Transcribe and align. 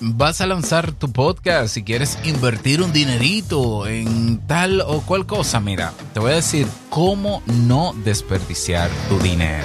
vas 0.00 0.40
a 0.40 0.46
lanzar 0.46 0.92
tu 0.92 1.12
podcast, 1.12 1.74
si 1.74 1.82
quieres 1.82 2.18
invertir 2.24 2.82
un 2.82 2.92
dinerito 2.92 3.86
en 3.86 4.38
tal 4.46 4.80
o 4.80 5.00
cual 5.00 5.26
cosa, 5.26 5.60
mira, 5.60 5.92
te 6.12 6.20
voy 6.20 6.32
a 6.32 6.36
decir 6.36 6.66
cómo 6.90 7.42
no 7.46 7.94
desperdiciar 8.04 8.90
tu 9.08 9.18
dinero. 9.18 9.64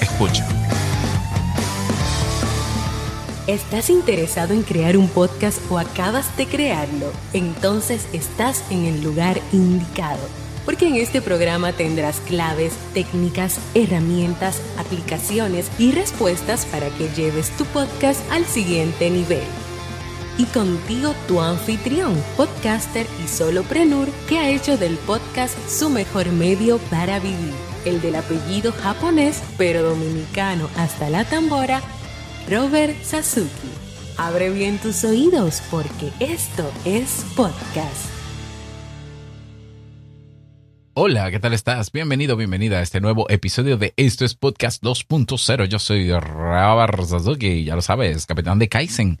Escucha. 0.00 0.46
¿Estás 3.46 3.90
interesado 3.90 4.54
en 4.54 4.62
crear 4.62 4.96
un 4.96 5.08
podcast 5.08 5.60
o 5.70 5.78
acabas 5.78 6.36
de 6.36 6.46
crearlo? 6.46 7.12
Entonces 7.32 8.06
estás 8.12 8.64
en 8.70 8.86
el 8.86 9.02
lugar 9.02 9.40
indicado 9.52 10.20
porque 10.64 10.88
en 10.88 10.96
este 10.96 11.22
programa 11.22 11.72
tendrás 11.72 12.18
claves, 12.18 12.72
técnicas, 12.92 13.60
herramientas, 13.74 14.60
aplicaciones 14.76 15.70
y 15.78 15.92
respuestas 15.92 16.66
para 16.66 16.88
que 16.90 17.08
lleves 17.10 17.56
tu 17.56 17.64
podcast 17.66 18.20
al 18.32 18.44
siguiente 18.44 19.08
nivel. 19.08 19.44
Y 20.38 20.44
contigo 20.46 21.14
tu 21.26 21.40
anfitrión, 21.40 22.14
podcaster 22.36 23.06
y 23.24 23.28
soloprenur 23.28 24.08
que 24.28 24.38
ha 24.38 24.50
hecho 24.50 24.76
del 24.76 24.96
podcast 24.98 25.56
su 25.68 25.88
mejor 25.88 26.30
medio 26.30 26.78
para 26.90 27.18
vivir, 27.18 27.54
el 27.84 28.00
del 28.02 28.16
apellido 28.16 28.72
japonés 28.72 29.42
pero 29.56 29.82
dominicano 29.82 30.68
hasta 30.76 31.08
la 31.08 31.24
tambora, 31.24 31.80
Robert 32.50 33.02
Sasuki. 33.02 33.48
Abre 34.18 34.50
bien 34.50 34.78
tus 34.78 35.04
oídos 35.04 35.62
porque 35.70 36.10
esto 36.20 36.70
es 36.84 37.24
podcast. 37.34 38.16
Hola, 40.98 41.30
¿qué 41.30 41.38
tal 41.38 41.52
estás? 41.52 41.92
Bienvenido, 41.92 42.36
bienvenida 42.36 42.78
a 42.78 42.82
este 42.82 43.02
nuevo 43.02 43.28
episodio 43.28 43.76
de 43.76 43.92
Esto 43.98 44.24
es 44.24 44.34
Podcast 44.34 44.82
2.0. 44.82 45.66
Yo 45.66 45.78
soy 45.78 46.10
Rabar 46.10 47.04
Suzuki, 47.04 47.64
ya 47.64 47.74
lo 47.74 47.82
sabes, 47.82 48.24
capitán 48.24 48.58
de 48.58 48.70
Kaizen, 48.70 49.20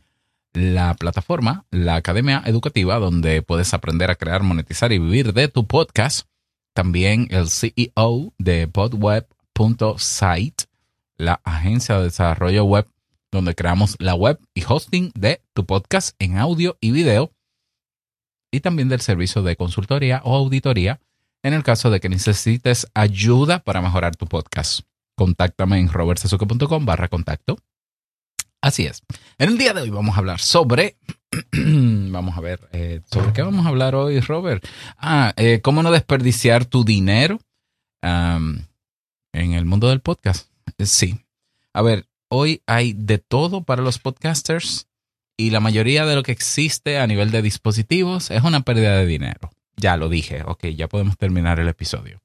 la 0.56 0.94
plataforma, 0.94 1.66
la 1.70 1.96
academia 1.96 2.42
educativa 2.46 2.98
donde 2.98 3.42
puedes 3.42 3.74
aprender 3.74 4.10
a 4.10 4.14
crear, 4.14 4.42
monetizar 4.42 4.90
y 4.90 4.98
vivir 4.98 5.34
de 5.34 5.48
tu 5.48 5.66
podcast. 5.66 6.26
También 6.74 7.28
el 7.30 7.48
CEO 7.48 8.32
de 8.38 8.66
podweb.site, 8.66 10.64
la 11.18 11.40
agencia 11.44 11.98
de 11.98 12.04
desarrollo 12.04 12.64
web 12.64 12.88
donde 13.30 13.54
creamos 13.54 13.96
la 13.98 14.14
web 14.14 14.40
y 14.54 14.62
hosting 14.66 15.12
de 15.14 15.42
tu 15.52 15.66
podcast 15.66 16.16
en 16.18 16.38
audio 16.38 16.78
y 16.80 16.90
video. 16.90 17.32
Y 18.50 18.60
también 18.60 18.88
del 18.88 19.02
servicio 19.02 19.42
de 19.42 19.56
consultoría 19.56 20.22
o 20.24 20.34
auditoría 20.36 21.00
en 21.42 21.52
el 21.52 21.62
caso 21.62 21.90
de 21.90 22.00
que 22.00 22.08
necesites 22.08 22.86
ayuda 22.94 23.58
para 23.58 23.82
mejorar 23.82 24.16
tu 24.16 24.26
podcast. 24.26 24.80
Contáctame 25.16 25.78
en 25.78 25.88
robertsazuke.com 25.88 26.86
barra 26.86 27.08
contacto. 27.08 27.58
Así 28.66 28.84
es. 28.84 29.04
En 29.38 29.50
el 29.50 29.58
día 29.58 29.74
de 29.74 29.82
hoy 29.82 29.90
vamos 29.90 30.16
a 30.16 30.18
hablar 30.18 30.40
sobre... 30.40 30.96
vamos 31.52 32.36
a 32.36 32.40
ver, 32.40 32.68
eh, 32.72 33.00
¿sobre 33.08 33.32
qué 33.32 33.42
vamos 33.42 33.64
a 33.64 33.68
hablar 33.68 33.94
hoy, 33.94 34.18
Robert? 34.18 34.66
Ah, 34.98 35.32
eh, 35.36 35.60
cómo 35.62 35.84
no 35.84 35.92
desperdiciar 35.92 36.64
tu 36.64 36.82
dinero 36.82 37.38
en 38.02 38.66
el 39.32 39.64
mundo 39.66 39.88
del 39.88 40.00
podcast. 40.00 40.50
Eh, 40.78 40.86
sí. 40.86 41.20
A 41.72 41.82
ver, 41.82 42.08
hoy 42.28 42.60
hay 42.66 42.92
de 42.92 43.18
todo 43.18 43.62
para 43.62 43.82
los 43.82 44.00
podcasters 44.00 44.88
y 45.36 45.50
la 45.50 45.60
mayoría 45.60 46.04
de 46.04 46.16
lo 46.16 46.24
que 46.24 46.32
existe 46.32 46.98
a 46.98 47.06
nivel 47.06 47.30
de 47.30 47.42
dispositivos 47.42 48.32
es 48.32 48.42
una 48.42 48.62
pérdida 48.62 48.96
de 48.96 49.06
dinero. 49.06 49.52
Ya 49.76 49.96
lo 49.96 50.08
dije, 50.08 50.42
ok, 50.44 50.66
ya 50.74 50.88
podemos 50.88 51.16
terminar 51.16 51.60
el 51.60 51.68
episodio. 51.68 52.20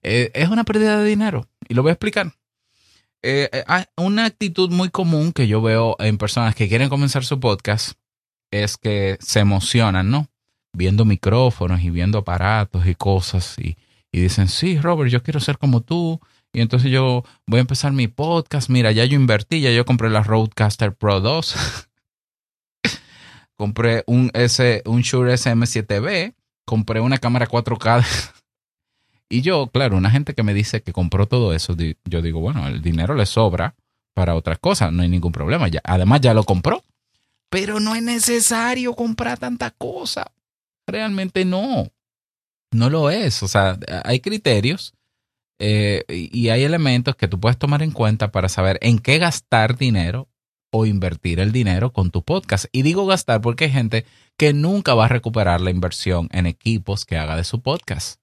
Es 0.00 0.48
una 0.48 0.64
pérdida 0.64 0.98
de 0.98 1.04
dinero 1.04 1.46
y 1.68 1.74
lo 1.74 1.82
voy 1.82 1.90
a 1.90 1.92
explicar. 1.92 2.32
Eh, 3.26 3.48
eh, 3.50 3.84
una 3.96 4.26
actitud 4.26 4.70
muy 4.70 4.90
común 4.90 5.32
que 5.32 5.48
yo 5.48 5.62
veo 5.62 5.96
en 5.98 6.18
personas 6.18 6.54
que 6.54 6.68
quieren 6.68 6.90
comenzar 6.90 7.24
su 7.24 7.40
podcast 7.40 7.92
es 8.50 8.76
que 8.76 9.16
se 9.20 9.40
emocionan, 9.40 10.10
¿no? 10.10 10.28
Viendo 10.74 11.06
micrófonos 11.06 11.80
y 11.82 11.88
viendo 11.88 12.18
aparatos 12.18 12.86
y 12.86 12.94
cosas 12.94 13.56
y, 13.58 13.78
y 14.12 14.20
dicen, 14.20 14.48
sí, 14.48 14.78
Robert, 14.78 15.10
yo 15.10 15.22
quiero 15.22 15.40
ser 15.40 15.56
como 15.56 15.80
tú. 15.80 16.20
Y 16.52 16.60
entonces 16.60 16.90
yo 16.90 17.24
voy 17.46 17.58
a 17.58 17.62
empezar 17.62 17.92
mi 17.92 18.08
podcast. 18.08 18.68
Mira, 18.68 18.92
ya 18.92 19.06
yo 19.06 19.16
invertí, 19.16 19.62
ya 19.62 19.70
yo 19.70 19.86
compré 19.86 20.10
la 20.10 20.22
Roadcaster 20.22 20.94
Pro 20.94 21.20
2. 21.20 21.54
compré 23.56 24.04
un, 24.06 24.30
S, 24.34 24.82
un 24.84 25.00
Shure 25.00 25.32
SM7B 25.32 26.34
compré 26.64 27.00
una 27.00 27.18
cámara 27.18 27.46
4K. 27.46 28.04
y 29.28 29.42
yo, 29.42 29.68
claro, 29.68 29.96
una 29.96 30.10
gente 30.10 30.34
que 30.34 30.42
me 30.42 30.54
dice 30.54 30.82
que 30.82 30.92
compró 30.92 31.26
todo 31.26 31.54
eso, 31.54 31.76
yo 32.04 32.22
digo, 32.22 32.40
bueno, 32.40 32.66
el 32.68 32.82
dinero 32.82 33.14
le 33.14 33.26
sobra 33.26 33.74
para 34.14 34.34
otras 34.34 34.58
cosas, 34.58 34.92
no 34.92 35.02
hay 35.02 35.08
ningún 35.08 35.32
problema. 35.32 35.68
Ya, 35.68 35.80
además, 35.84 36.20
ya 36.20 36.34
lo 36.34 36.44
compró. 36.44 36.82
Pero 37.50 37.80
no 37.80 37.94
es 37.94 38.02
necesario 38.02 38.94
comprar 38.94 39.38
tanta 39.38 39.70
cosa. 39.70 40.32
Realmente 40.86 41.44
no. 41.44 41.90
No 42.72 42.90
lo 42.90 43.10
es. 43.10 43.42
O 43.42 43.48
sea, 43.48 43.78
hay 44.04 44.20
criterios 44.20 44.94
eh, 45.58 46.04
y 46.08 46.48
hay 46.48 46.64
elementos 46.64 47.16
que 47.16 47.28
tú 47.28 47.38
puedes 47.38 47.58
tomar 47.58 47.82
en 47.82 47.92
cuenta 47.92 48.32
para 48.32 48.48
saber 48.48 48.78
en 48.82 48.98
qué 48.98 49.18
gastar 49.18 49.76
dinero 49.76 50.28
o 50.72 50.86
invertir 50.86 51.38
el 51.38 51.52
dinero 51.52 51.92
con 51.92 52.10
tu 52.10 52.22
podcast. 52.22 52.66
Y 52.72 52.82
digo 52.82 53.06
gastar 53.06 53.40
porque 53.40 53.66
hay 53.66 53.70
gente 53.70 54.04
que 54.36 54.52
nunca 54.52 54.94
va 54.94 55.04
a 55.04 55.08
recuperar 55.08 55.60
la 55.60 55.70
inversión 55.70 56.28
en 56.32 56.46
equipos 56.46 57.04
que 57.04 57.16
haga 57.16 57.36
de 57.36 57.44
su 57.44 57.62
podcast. 57.62 58.20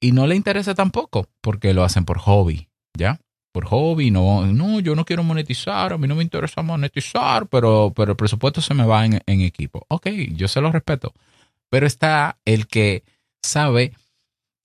Y 0.00 0.12
no 0.12 0.26
le 0.26 0.34
interesa 0.34 0.74
tampoco 0.74 1.28
porque 1.40 1.74
lo 1.74 1.84
hacen 1.84 2.04
por 2.04 2.18
hobby, 2.18 2.68
¿ya? 2.96 3.20
Por 3.52 3.66
hobby, 3.66 4.10
no, 4.10 4.46
no, 4.46 4.80
yo 4.80 4.94
no 4.94 5.04
quiero 5.04 5.22
monetizar, 5.24 5.92
a 5.92 5.98
mí 5.98 6.08
no 6.08 6.14
me 6.14 6.22
interesa 6.22 6.62
monetizar, 6.62 7.46
pero, 7.48 7.92
pero 7.94 8.12
el 8.12 8.16
presupuesto 8.16 8.60
se 8.60 8.74
me 8.74 8.86
va 8.86 9.04
en, 9.04 9.20
en 9.26 9.40
equipo. 9.42 9.84
Ok, 9.88 10.06
yo 10.32 10.48
se 10.48 10.60
lo 10.60 10.72
respeto. 10.72 11.12
Pero 11.68 11.86
está 11.86 12.38
el 12.44 12.66
que 12.66 13.02
sabe 13.42 13.92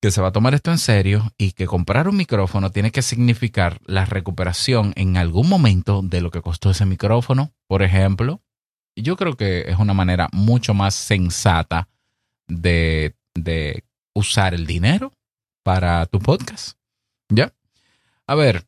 que 0.02 0.12
se 0.12 0.22
va 0.22 0.28
a 0.28 0.32
tomar 0.32 0.54
esto 0.54 0.72
en 0.72 0.78
serio 0.78 1.32
y 1.38 1.54
que 1.54 1.66
comprar 1.66 2.08
un 2.08 2.16
micrófono 2.16 2.72
tiene 2.72 2.92
que 2.92 3.02
significar 3.02 3.80
la 3.86 4.06
recuperación 4.06 4.94
en 4.96 5.18
algún 5.18 5.50
momento 5.50 6.02
de 6.04 6.22
lo 6.22 6.32
que 6.32 6.42
costó 6.42 6.70
ese 6.70 6.86
micrófono, 6.86 7.52
por 7.68 7.82
ejemplo. 7.82 8.42
Yo 8.96 9.18
creo 9.18 9.36
que 9.36 9.62
es 9.62 9.80
una 9.80 9.94
manera 9.94 10.30
mucho 10.32 10.74
más 10.74 10.96
sensata 10.96 11.90
de, 12.48 13.16
de 13.34 13.84
usar 14.14 14.54
el 14.54 14.68
dinero 14.68 15.12
para 15.66 16.06
tu 16.06 16.20
podcast. 16.20 16.78
¿Ya? 17.28 17.52
A 18.28 18.36
ver, 18.36 18.68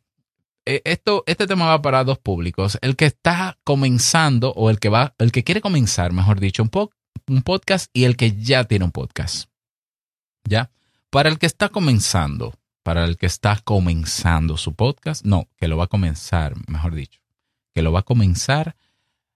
e, 0.65 0.81
esto, 0.83 1.23
este 1.27 1.45
tema 1.45 1.67
va 1.67 1.79
para 1.79 2.03
dos 2.03 2.17
públicos. 2.17 2.79
El 2.81 2.95
que 2.95 3.05
está 3.05 3.59
comenzando 3.63 4.51
o 4.53 4.71
el 4.71 4.79
que 4.79 4.89
va, 4.89 5.13
el 5.19 5.31
que 5.31 5.43
quiere 5.43 5.61
comenzar, 5.61 6.11
mejor 6.11 6.39
dicho, 6.39 6.63
un, 6.63 6.71
un 7.27 7.43
podcast 7.43 7.91
y 7.93 8.05
el 8.05 8.17
que 8.17 8.35
ya 8.41 8.63
tiene 8.63 8.85
un 8.85 8.91
podcast. 8.91 9.47
¿Ya? 10.43 10.71
Para 11.11 11.29
el 11.29 11.37
que 11.37 11.45
está 11.45 11.69
comenzando, 11.69 12.55
para 12.81 13.05
el 13.05 13.17
que 13.17 13.27
está 13.27 13.59
comenzando 13.63 14.57
su 14.57 14.73
podcast, 14.73 15.23
no, 15.23 15.47
que 15.57 15.67
lo 15.67 15.77
va 15.77 15.83
a 15.83 15.93
comenzar, 15.95 16.55
mejor 16.67 16.95
dicho, 16.95 17.21
que 17.75 17.83
lo 17.83 17.91
va 17.91 17.99
a 17.99 18.03
comenzar, 18.03 18.75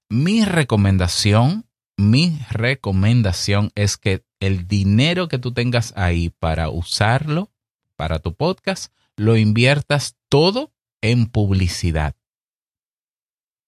mi 0.09 0.45
recomendación, 0.45 1.67
mi 1.95 2.39
recomendación 2.49 3.71
es 3.75 3.97
que 3.97 4.23
el 4.41 4.67
dinero 4.67 5.29
que 5.29 5.37
tú 5.37 5.53
tengas 5.53 5.93
ahí 5.95 6.29
para 6.29 6.69
usarlo 6.69 7.49
para 7.95 8.19
tu 8.19 8.33
podcast, 8.33 8.91
lo 9.15 9.37
inviertas 9.37 10.17
todo 10.27 10.73
en 11.01 11.27
publicidad. 11.27 12.15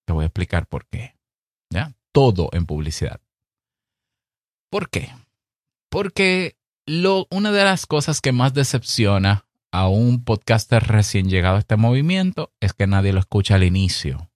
Te 0.06 0.14
voy 0.14 0.24
a 0.24 0.28
explicar 0.28 0.68
por 0.68 0.88
qué. 0.88 1.16
¿Ya? 1.70 1.94
Todo 2.12 2.50
en 2.52 2.66
publicidad. 2.66 3.22
¿Por 4.70 4.90
qué? 4.90 5.14
Porque 5.90 6.58
lo, 6.86 7.28
una 7.30 7.52
de 7.52 7.64
las 7.64 7.86
cosas 7.86 8.20
que 8.20 8.32
más 8.32 8.54
decepciona 8.54 9.46
a 9.72 9.88
un 9.88 10.24
podcaster 10.24 10.84
recién 10.84 11.30
llegado 11.30 11.58
a 11.58 11.60
este 11.60 11.78
movimiento 11.78 12.52
es 12.60 12.74
que 12.74 12.88
nadie 12.88 13.14
lo 13.14 13.20
escucha 13.20 13.56
al 13.56 13.64
inicio. 13.64 14.32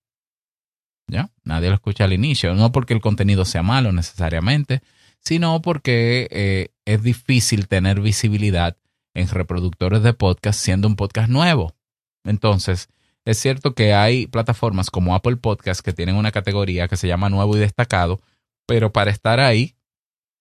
¿Ya? 1.07 1.31
Nadie 1.44 1.69
lo 1.69 1.75
escucha 1.75 2.04
al 2.04 2.13
inicio. 2.13 2.54
No 2.54 2.72
porque 2.72 2.94
el 2.94 3.01
contenido 3.01 3.45
sea 3.45 3.63
malo 3.63 3.92
necesariamente, 3.92 4.83
sino 5.24 5.62
porque 5.62 6.28
eh, 6.31 6.69
es 6.86 7.04
difícil 7.04 7.68
tener 7.68 8.02
visibilidad 8.02 8.78
en 9.14 9.28
reproductores 9.28 10.04
de 10.04 10.14
podcast 10.14 10.60
siendo 10.60 10.88
un 10.88 10.96
podcast 10.96 11.30
nuevo. 11.30 11.75
Entonces, 12.24 12.90
es 13.25 13.38
cierto 13.38 13.74
que 13.74 13.94
hay 13.94 14.28
plataformas 14.28 14.90
como 14.90 15.14
Apple 15.14 15.38
Podcast 15.38 15.81
que 15.81 15.92
tienen 15.92 16.16
una 16.16 16.31
categoría 16.31 16.88
que 16.88 16.98
se 16.98 17.08
llama 17.08 17.30
nuevo 17.30 17.58
y 17.58 17.60
destacado, 17.60 18.22
pero 18.66 18.94
para 18.94 19.12
estar 19.12 19.40
ahí 19.40 19.75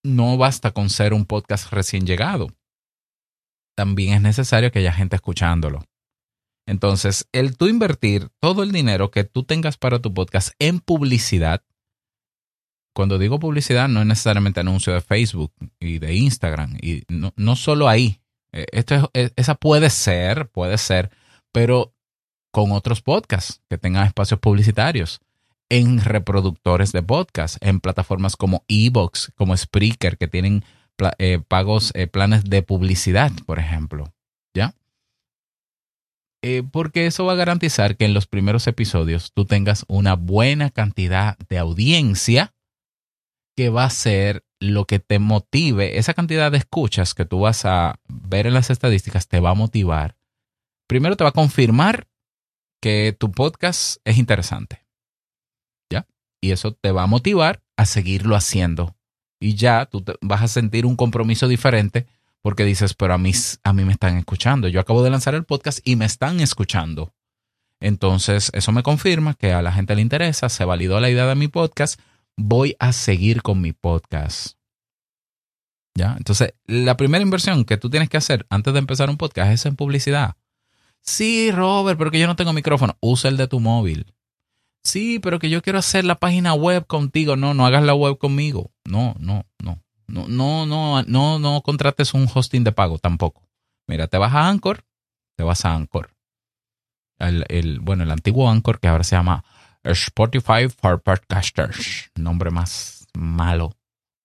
no 0.04 0.36
basta 0.36 0.70
con 0.70 0.88
ser 0.88 1.12
un 1.12 1.24
podcast 1.24 1.72
recién 1.72 2.06
llegado. 2.06 2.48
También 3.76 4.14
es 4.14 4.22
necesario 4.22 4.70
que 4.70 4.78
haya 4.78 4.92
gente 4.92 5.16
escuchándolo. 5.16 5.84
Entonces, 6.66 7.28
el 7.32 7.56
tú 7.56 7.66
invertir 7.66 8.28
todo 8.40 8.62
el 8.62 8.72
dinero 8.72 9.10
que 9.10 9.24
tú 9.24 9.44
tengas 9.44 9.76
para 9.76 10.00
tu 10.00 10.14
podcast 10.14 10.54
en 10.58 10.80
publicidad, 10.80 11.62
cuando 12.96 13.18
digo 13.18 13.38
publicidad 13.38 13.88
no 13.88 14.00
es 14.00 14.06
necesariamente 14.06 14.60
anuncio 14.60 14.94
de 14.94 15.02
Facebook 15.02 15.52
y 15.78 15.98
de 15.98 16.14
Instagram, 16.14 16.78
y 16.80 17.02
no, 17.08 17.34
no 17.36 17.54
solo 17.54 17.90
ahí. 17.90 18.22
Eh, 18.52 18.64
esto 18.72 19.10
es, 19.12 19.34
esa 19.36 19.54
puede 19.54 19.90
ser, 19.90 20.48
puede 20.48 20.78
ser, 20.78 21.10
pero 21.52 21.92
con 22.50 22.72
otros 22.72 23.02
podcasts 23.02 23.60
que 23.68 23.76
tengan 23.76 24.06
espacios 24.06 24.40
publicitarios. 24.40 25.20
en 25.68 26.00
reproductores 26.00 26.92
de 26.92 27.02
podcast, 27.02 27.56
en 27.60 27.80
plataformas 27.80 28.36
como 28.36 28.64
Evox, 28.68 29.32
como 29.34 29.54
Spreaker, 29.54 30.16
que 30.16 30.28
tienen 30.28 30.64
eh, 31.18 31.40
pagos, 31.46 31.90
eh, 31.94 32.06
planes 32.06 32.44
de 32.44 32.62
publicidad, 32.62 33.30
por 33.44 33.58
ejemplo. 33.58 34.14
¿Ya? 34.54 34.74
Eh, 36.42 36.62
porque 36.70 37.06
eso 37.06 37.26
va 37.26 37.32
a 37.32 37.36
garantizar 37.36 37.96
que 37.96 38.06
en 38.06 38.14
los 38.14 38.26
primeros 38.26 38.66
episodios 38.68 39.32
tú 39.34 39.44
tengas 39.44 39.84
una 39.88 40.14
buena 40.14 40.70
cantidad 40.70 41.36
de 41.48 41.58
audiencia 41.58 42.54
que 43.56 43.70
va 43.70 43.84
a 43.84 43.90
ser 43.90 44.44
lo 44.60 44.86
que 44.86 44.98
te 44.98 45.18
motive. 45.18 45.98
Esa 45.98 46.14
cantidad 46.14 46.52
de 46.52 46.58
escuchas 46.58 47.14
que 47.14 47.24
tú 47.24 47.40
vas 47.40 47.64
a 47.64 47.98
ver 48.08 48.46
en 48.46 48.54
las 48.54 48.70
estadísticas 48.70 49.28
te 49.28 49.40
va 49.40 49.50
a 49.50 49.54
motivar. 49.54 50.16
Primero 50.86 51.16
te 51.16 51.24
va 51.24 51.30
a 51.30 51.34
confirmar 51.34 52.08
que 52.80 53.16
tu 53.18 53.32
podcast 53.32 53.98
es 54.04 54.18
interesante. 54.18 54.86
¿Ya? 55.90 56.06
Y 56.40 56.52
eso 56.52 56.72
te 56.72 56.92
va 56.92 57.04
a 57.04 57.08
motivar 57.08 57.62
a 57.76 57.86
seguirlo 57.86 58.36
haciendo. 58.36 58.96
Y 59.40 59.54
ya 59.54 59.86
tú 59.86 60.04
vas 60.20 60.42
a 60.42 60.48
sentir 60.48 60.86
un 60.86 60.96
compromiso 60.96 61.48
diferente 61.48 62.06
porque 62.42 62.64
dices, 62.64 62.94
pero 62.94 63.14
a 63.14 63.18
mí, 63.18 63.32
a 63.64 63.72
mí 63.72 63.84
me 63.84 63.92
están 63.92 64.16
escuchando. 64.18 64.68
Yo 64.68 64.80
acabo 64.80 65.02
de 65.02 65.10
lanzar 65.10 65.34
el 65.34 65.44
podcast 65.44 65.80
y 65.82 65.96
me 65.96 66.04
están 66.04 66.40
escuchando. 66.40 67.12
Entonces, 67.80 68.50
eso 68.54 68.72
me 68.72 68.82
confirma 68.82 69.34
que 69.34 69.52
a 69.52 69.62
la 69.62 69.72
gente 69.72 69.94
le 69.94 70.02
interesa, 70.02 70.48
se 70.48 70.64
validó 70.64 71.00
la 71.00 71.10
idea 71.10 71.26
de 71.26 71.34
mi 71.34 71.48
podcast, 71.48 72.00
voy 72.36 72.76
a 72.78 72.92
seguir 72.92 73.42
con 73.42 73.60
mi 73.60 73.72
podcast. 73.72 74.56
¿Ya? 75.94 76.14
Entonces, 76.18 76.54
la 76.66 76.96
primera 76.96 77.22
inversión 77.22 77.64
que 77.64 77.78
tú 77.78 77.88
tienes 77.88 78.10
que 78.10 78.18
hacer 78.18 78.46
antes 78.50 78.72
de 78.72 78.78
empezar 78.78 79.08
un 79.08 79.16
podcast 79.16 79.52
es 79.52 79.64
en 79.66 79.76
publicidad. 79.76 80.36
Sí, 81.00 81.50
Robert, 81.50 81.98
pero 81.98 82.10
que 82.10 82.18
yo 82.18 82.26
no 82.26 82.36
tengo 82.36 82.52
micrófono. 82.52 82.96
Usa 83.00 83.30
el 83.30 83.36
de 83.36 83.48
tu 83.48 83.60
móvil. 83.60 84.12
Sí, 84.82 85.18
pero 85.18 85.38
que 85.38 85.48
yo 85.48 85.62
quiero 85.62 85.78
hacer 85.78 86.04
la 86.04 86.16
página 86.16 86.52
web 86.54 86.86
contigo. 86.86 87.36
No, 87.36 87.54
no 87.54 87.64
hagas 87.64 87.82
la 87.82 87.94
web 87.94 88.18
conmigo. 88.18 88.72
No, 88.84 89.16
no, 89.18 89.46
no. 89.62 89.82
No, 90.06 90.28
no, 90.28 90.66
no, 90.66 91.02
no, 91.02 91.38
no 91.38 91.60
contrates 91.62 92.14
un 92.14 92.28
hosting 92.32 92.62
de 92.62 92.72
pago 92.72 92.98
tampoco. 92.98 93.42
Mira, 93.88 94.06
te 94.06 94.18
vas 94.18 94.32
a 94.34 94.48
Anchor, 94.48 94.84
te 95.36 95.42
vas 95.42 95.64
a 95.64 95.74
Anchor. 95.74 96.10
El, 97.18 97.80
bueno, 97.80 98.04
el 98.04 98.10
antiguo 98.10 98.48
Anchor 98.50 98.78
que 98.78 98.88
ahora 98.88 99.04
se 99.04 99.16
llama 99.16 99.44
Spotify 99.92 100.68
for 100.68 101.00
Podcasters. 101.00 102.10
Nombre 102.14 102.50
más 102.50 103.06
malo, 103.14 103.76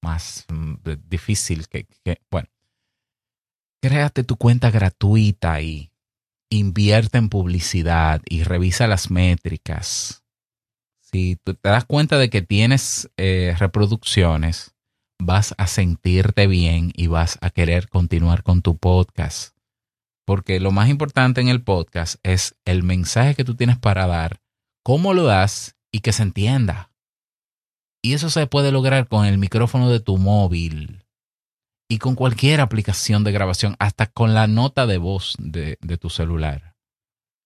más 0.01 0.45
mm, 0.49 0.75
difícil 1.07 1.67
que, 1.67 1.87
bueno. 2.29 2.49
Créate 3.81 4.23
tu 4.23 4.35
cuenta 4.35 4.69
gratuita 4.69 5.61
y 5.61 5.91
invierte 6.49 7.17
en 7.17 7.29
publicidad 7.29 8.21
y 8.29 8.43
revisa 8.43 8.87
las 8.87 9.09
métricas. 9.09 10.23
Si 10.99 11.37
te 11.37 11.57
das 11.63 11.85
cuenta 11.85 12.17
de 12.17 12.29
que 12.29 12.41
tienes 12.41 13.09
eh, 13.17 13.55
reproducciones, 13.57 14.75
vas 15.19 15.55
a 15.57 15.67
sentirte 15.67 16.47
bien 16.47 16.91
y 16.95 17.07
vas 17.07 17.37
a 17.41 17.49
querer 17.49 17.89
continuar 17.89 18.43
con 18.43 18.61
tu 18.61 18.77
podcast. 18.77 19.55
Porque 20.25 20.59
lo 20.59 20.71
más 20.71 20.89
importante 20.89 21.41
en 21.41 21.47
el 21.47 21.63
podcast 21.63 22.15
es 22.23 22.55
el 22.65 22.83
mensaje 22.83 23.35
que 23.35 23.43
tú 23.43 23.55
tienes 23.55 23.77
para 23.77 24.07
dar, 24.07 24.40
cómo 24.83 25.13
lo 25.13 25.23
das 25.23 25.75
y 25.91 25.99
que 25.99 26.13
se 26.13 26.23
entienda. 26.23 26.91
Y 28.03 28.13
eso 28.13 28.29
se 28.29 28.47
puede 28.47 28.71
lograr 28.71 29.07
con 29.07 29.25
el 29.25 29.37
micrófono 29.37 29.89
de 29.89 29.99
tu 29.99 30.17
móvil 30.17 31.05
y 31.87 31.99
con 31.99 32.15
cualquier 32.15 32.61
aplicación 32.61 33.23
de 33.23 33.31
grabación, 33.31 33.75
hasta 33.77 34.07
con 34.07 34.33
la 34.33 34.47
nota 34.47 34.87
de 34.87 34.97
voz 34.97 35.35
de, 35.37 35.75
tu 35.99 36.09
celular. 36.09 36.75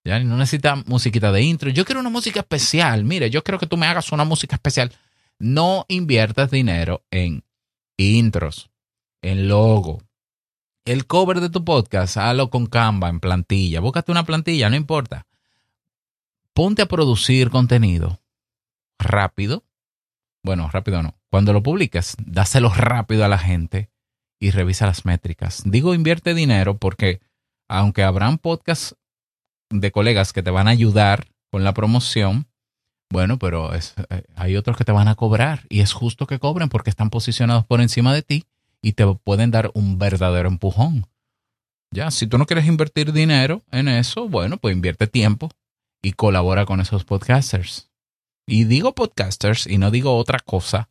¿Ya? 0.05 0.19
No 0.19 0.37
necesitas 0.37 0.85
musiquita 0.85 1.31
de 1.31 1.41
intro. 1.41 1.71
Yo 1.71 1.83
quiero 1.83 1.99
una 1.99 2.11
música 2.11 2.41
especial. 2.41 3.03
Mire, 3.03 3.31
yo 3.31 3.43
quiero 3.43 3.57
que 3.57 3.65
tú 3.65 3.75
me 3.75 3.87
hagas 3.87 4.11
una 4.11 4.23
música 4.23 4.55
especial. 4.55 4.93
No 5.39 5.85
inviertas 5.87 6.51
dinero 6.51 7.03
en 7.09 7.43
intros, 7.97 8.69
en 9.23 9.47
logo. 9.47 10.03
El 10.85 11.07
cover 11.07 11.41
de 11.41 11.49
tu 11.49 11.65
podcast, 11.65 12.17
hazlo 12.17 12.51
con 12.51 12.67
Canva, 12.67 13.09
en 13.09 13.19
plantilla. 13.19 13.79
Búscate 13.79 14.11
una 14.11 14.25
plantilla, 14.25 14.69
no 14.69 14.75
importa. 14.75 15.25
Ponte 16.56 16.81
a 16.81 16.86
producir 16.86 17.50
contenido 17.50 18.22
rápido. 18.98 19.66
Bueno, 20.42 20.69
rápido 20.72 21.04
no. 21.04 21.19
Cuando 21.30 21.52
lo 21.52 21.62
publicas, 21.62 22.16
dáselo 22.25 22.69
rápido 22.69 23.25
a 23.25 23.28
la 23.28 23.38
gente 23.38 23.90
y 24.40 24.52
revisa 24.52 24.86
las 24.86 25.04
métricas. 25.04 25.63
Digo 25.66 25.94
invierte 25.94 26.34
dinero 26.34 26.78
porque 26.78 27.19
aunque 27.68 28.04
habrán 28.04 28.38
podcasts 28.38 28.96
de 29.69 29.92
colegas 29.92 30.31
que 30.31 30.44
te 30.44 30.50
van 30.50 30.69
a 30.69 30.72
ayudar 30.72 31.28
con 31.52 31.66
la 31.66 31.74
promoción, 31.74 32.48
bueno, 33.12 33.38
pero 33.38 33.75
eh, 33.75 33.81
hay 34.38 34.56
otros 34.56 34.78
que 34.78 34.86
te 34.86 34.94
van 34.94 35.10
a 35.10 35.16
cobrar 35.16 35.63
y 35.68 35.81
es 35.81 35.92
justo 35.92 36.25
que 36.25 36.40
cobren 36.40 36.69
porque 36.69 36.90
están 36.90 37.10
posicionados 37.10 37.66
por 37.66 37.81
encima 37.81 38.13
de 38.13 38.22
ti 38.22 38.46
y 38.81 38.94
te 38.94 39.06
pueden 39.25 39.52
dar 39.52 39.72
un 39.74 40.00
verdadero 40.00 40.48
empujón. 40.48 41.06
Ya, 41.92 42.12
si 42.12 42.28
tú 42.28 42.38
no 42.38 42.46
quieres 42.46 42.66
invertir 42.66 43.12
dinero 43.12 43.62
en 43.72 43.90
eso, 43.90 44.30
bueno, 44.30 44.56
pues 44.56 44.74
invierte 44.74 45.07
tiempo 45.07 45.50
y 46.06 46.13
colabora 46.13 46.68
con 46.68 46.81
esos 46.81 47.04
podcasters. 47.04 47.90
Y 48.48 48.66
digo 48.66 48.94
podcasters 48.94 49.66
y 49.66 49.80
no 49.80 49.90
digo 49.90 50.16
otra 50.16 50.40
cosa 50.40 50.88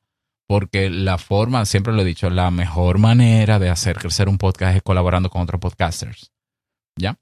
porque 0.49 0.91
la 0.91 1.19
forma, 1.19 1.65
siempre 1.67 1.93
lo 1.93 2.03
he 2.03 2.05
dicho, 2.05 2.31
la 2.31 2.51
mejor 2.51 2.99
manera 2.99 3.61
de 3.61 3.71
hacer 3.71 3.97
crecer 3.97 4.29
un 4.29 4.39
podcast 4.39 4.77
es 4.77 4.83
colaborando 4.83 5.31
con 5.31 5.43
otros 5.43 5.61
podcasters. 5.61 6.33
¿Ya? 6.99 7.21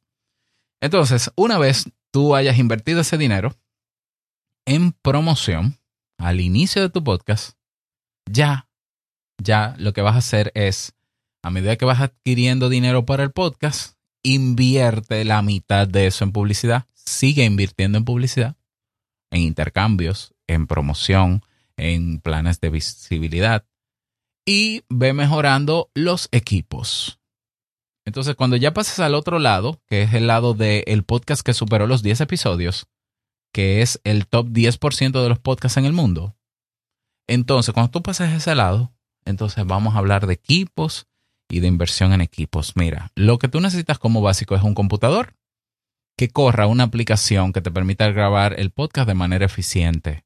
Entonces, 0.81 1.31
una 1.37 1.59
vez 1.59 1.85
tú 2.11 2.35
hayas 2.35 2.59
invertido 2.59 3.03
ese 3.03 3.19
dinero, 3.19 3.55
en 4.65 4.93
promoción 4.93 5.79
al 6.17 6.41
inicio 6.41 6.81
de 6.81 6.89
tu 6.89 7.05
podcast, 7.05 7.59
ya, 8.25 8.69
ya 9.37 9.75
lo 9.77 9.93
que 9.93 10.01
vas 10.01 10.15
a 10.15 10.19
hacer 10.19 10.51
es, 10.55 10.95
a 11.43 11.51
medida 11.51 11.77
que 11.77 11.85
vas 11.85 12.01
adquiriendo 12.01 12.71
dinero 12.71 13.05
para 13.05 13.23
el 13.23 13.33
podcast, 13.33 13.99
invierte 14.23 15.27
la 15.27 15.43
mitad 15.43 15.87
de 15.87 16.07
eso 16.07 16.25
en 16.25 16.33
publicidad, 16.33 16.87
sigue 17.05 17.45
invirtiendo 17.45 17.99
en 17.99 18.05
publicidad, 18.05 18.57
en 19.31 19.43
intercambios, 19.43 20.35
en 20.47 20.67
promoción, 20.67 21.43
en 21.77 22.21
planes 22.21 22.61
de 22.61 22.71
visibilidad 22.71 23.65
y 24.45 24.83
ve 24.89 25.13
mejorando 25.13 25.91
los 25.95 26.29
equipos. 26.33 27.21
Entonces, 28.05 28.35
cuando 28.35 28.57
ya 28.57 28.75
pases 28.75 28.99
al 28.99 29.15
otro 29.15 29.39
lado, 29.39 29.81
que 29.87 30.03
es 30.03 30.13
el 30.15 30.27
lado 30.27 30.55
del 30.55 31.05
podcast 31.05 31.43
que 31.43 31.55
superó 31.55 31.87
los 31.87 32.03
10 32.03 32.23
episodios, 32.23 32.87
que 33.53 33.83
es 33.83 34.01
el 34.03 34.27
top 34.27 34.49
10% 34.49 35.23
de 35.23 35.29
los 35.29 35.39
podcasts 35.39 35.77
en 35.77 35.85
el 35.85 35.93
mundo. 35.93 36.37
Entonces, 37.29 37.73
cuando 37.73 37.93
tú 37.93 38.03
pases 38.03 38.33
ese 38.33 38.55
lado, 38.55 38.93
entonces 39.25 39.65
vamos 39.67 39.95
a 39.95 39.99
hablar 39.99 40.27
de 40.27 40.35
equipos 40.35 41.07
y 41.49 41.61
de 41.61 41.69
inversión 41.69 42.13
en 42.13 42.21
equipos. 42.21 42.73
Mira, 42.75 43.13
lo 43.15 43.39
que 43.39 43.49
tú 43.49 43.61
necesitas 43.61 43.99
como 43.99 44.21
básico 44.21 44.57
es 44.57 44.63
un 44.63 44.75
computador 44.75 45.35
que 46.23 46.29
corra 46.29 46.69
una 46.69 46.85
aplicación 46.85 47.53
que 47.53 47.61
te 47.61 47.73
permita 47.73 48.09
grabar 48.13 48.55
el 48.57 48.71
podcast 48.71 49.09
de 49.09 49.15
manera 49.15 49.45
eficiente. 49.45 50.23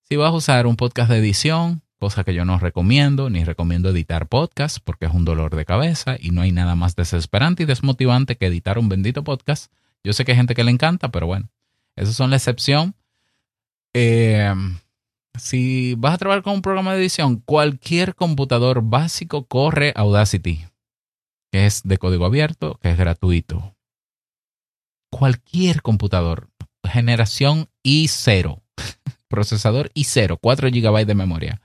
Si 0.00 0.16
vas 0.16 0.32
a 0.32 0.36
usar 0.36 0.66
un 0.66 0.74
podcast 0.74 1.08
de 1.08 1.18
edición, 1.18 1.82
cosa 2.00 2.24
que 2.24 2.34
yo 2.34 2.44
no 2.44 2.58
recomiendo, 2.58 3.30
ni 3.30 3.44
recomiendo 3.44 3.90
editar 3.90 4.26
podcast 4.26 4.78
porque 4.82 5.06
es 5.06 5.12
un 5.14 5.24
dolor 5.24 5.54
de 5.54 5.64
cabeza 5.64 6.16
y 6.18 6.32
no 6.32 6.40
hay 6.40 6.50
nada 6.50 6.74
más 6.74 6.96
desesperante 6.96 7.62
y 7.62 7.66
desmotivante 7.66 8.36
que 8.36 8.46
editar 8.46 8.80
un 8.80 8.88
bendito 8.88 9.22
podcast. 9.22 9.72
Yo 10.02 10.12
sé 10.12 10.24
que 10.24 10.32
hay 10.32 10.38
gente 10.38 10.56
que 10.56 10.64
le 10.64 10.72
encanta, 10.72 11.12
pero 11.12 11.28
bueno, 11.28 11.50
esas 11.94 12.16
son 12.16 12.30
la 12.30 12.36
excepción. 12.38 12.96
Eh, 13.94 14.52
si 15.38 15.94
vas 15.98 16.14
a 16.14 16.18
trabajar 16.18 16.42
con 16.42 16.54
un 16.54 16.62
programa 16.62 16.94
de 16.94 17.00
edición, 17.00 17.36
cualquier 17.36 18.16
computador 18.16 18.82
básico 18.82 19.46
corre 19.46 19.92
Audacity, 19.94 20.64
que 21.52 21.66
es 21.66 21.82
de 21.84 21.98
código 21.98 22.24
abierto, 22.24 22.80
que 22.82 22.90
es 22.90 22.98
gratuito. 22.98 23.76
Cualquier 25.12 25.82
computador, 25.82 26.48
generación 26.82 27.68
i0, 27.84 28.62
procesador 29.28 29.92
i0, 29.94 30.38
4 30.40 30.70
GB 30.70 31.06
de 31.06 31.14
memoria. 31.14 31.60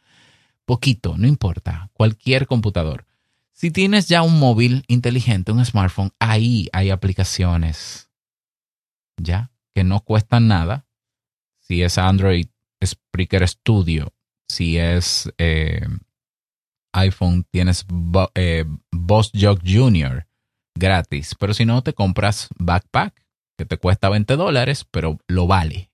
Poquito, 0.65 1.17
no 1.17 1.27
importa, 1.27 1.89
cualquier 1.93 2.45
computador. 2.45 3.05
Si 3.53 3.71
tienes 3.71 4.07
ya 4.07 4.21
un 4.21 4.37
móvil 4.37 4.83
inteligente, 4.87 5.51
un 5.51 5.65
smartphone, 5.65 6.11
ahí 6.19 6.69
hay 6.73 6.91
aplicaciones. 6.91 8.09
¿Ya? 9.19 9.49
que 9.77 9.83
no 9.83 9.99
cuestan 9.99 10.47
nada. 10.47 10.87
Si 11.59 11.83
es 11.83 11.99
Android, 11.99 12.47
Spreaker 12.83 13.47
Studio. 13.47 14.11
Si 14.49 14.79
es 14.79 15.31
eh, 15.37 15.85
iPhone, 16.93 17.45
tienes 17.51 17.85
eh, 18.33 18.65
Boss 18.91 19.29
Jog 19.39 19.59
Junior 19.63 20.25
gratis. 20.73 21.35
Pero 21.39 21.53
si 21.53 21.63
no, 21.65 21.83
te 21.83 21.93
compras 21.93 22.47
Backpack, 22.57 23.23
que 23.57 23.65
te 23.65 23.77
cuesta 23.77 24.09
20 24.09 24.35
dólares, 24.35 24.85
pero 24.89 25.19
lo 25.27 25.47
vale. 25.47 25.91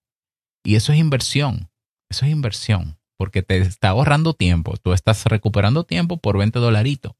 Y 0.63 0.75
eso 0.75 0.93
es 0.93 1.00
inversión. 1.00 1.70
Eso 2.10 2.25
es 2.25 2.32
inversión. 2.32 2.98
Porque 3.17 3.41
te 3.41 3.58
está 3.58 3.89
ahorrando 3.89 4.34
tiempo. 4.34 4.75
Tú 4.77 4.93
estás 4.93 5.25
recuperando 5.25 5.84
tiempo 5.86 6.17
por 6.17 6.38
20 6.38 6.60
dolaritos. 6.60 7.13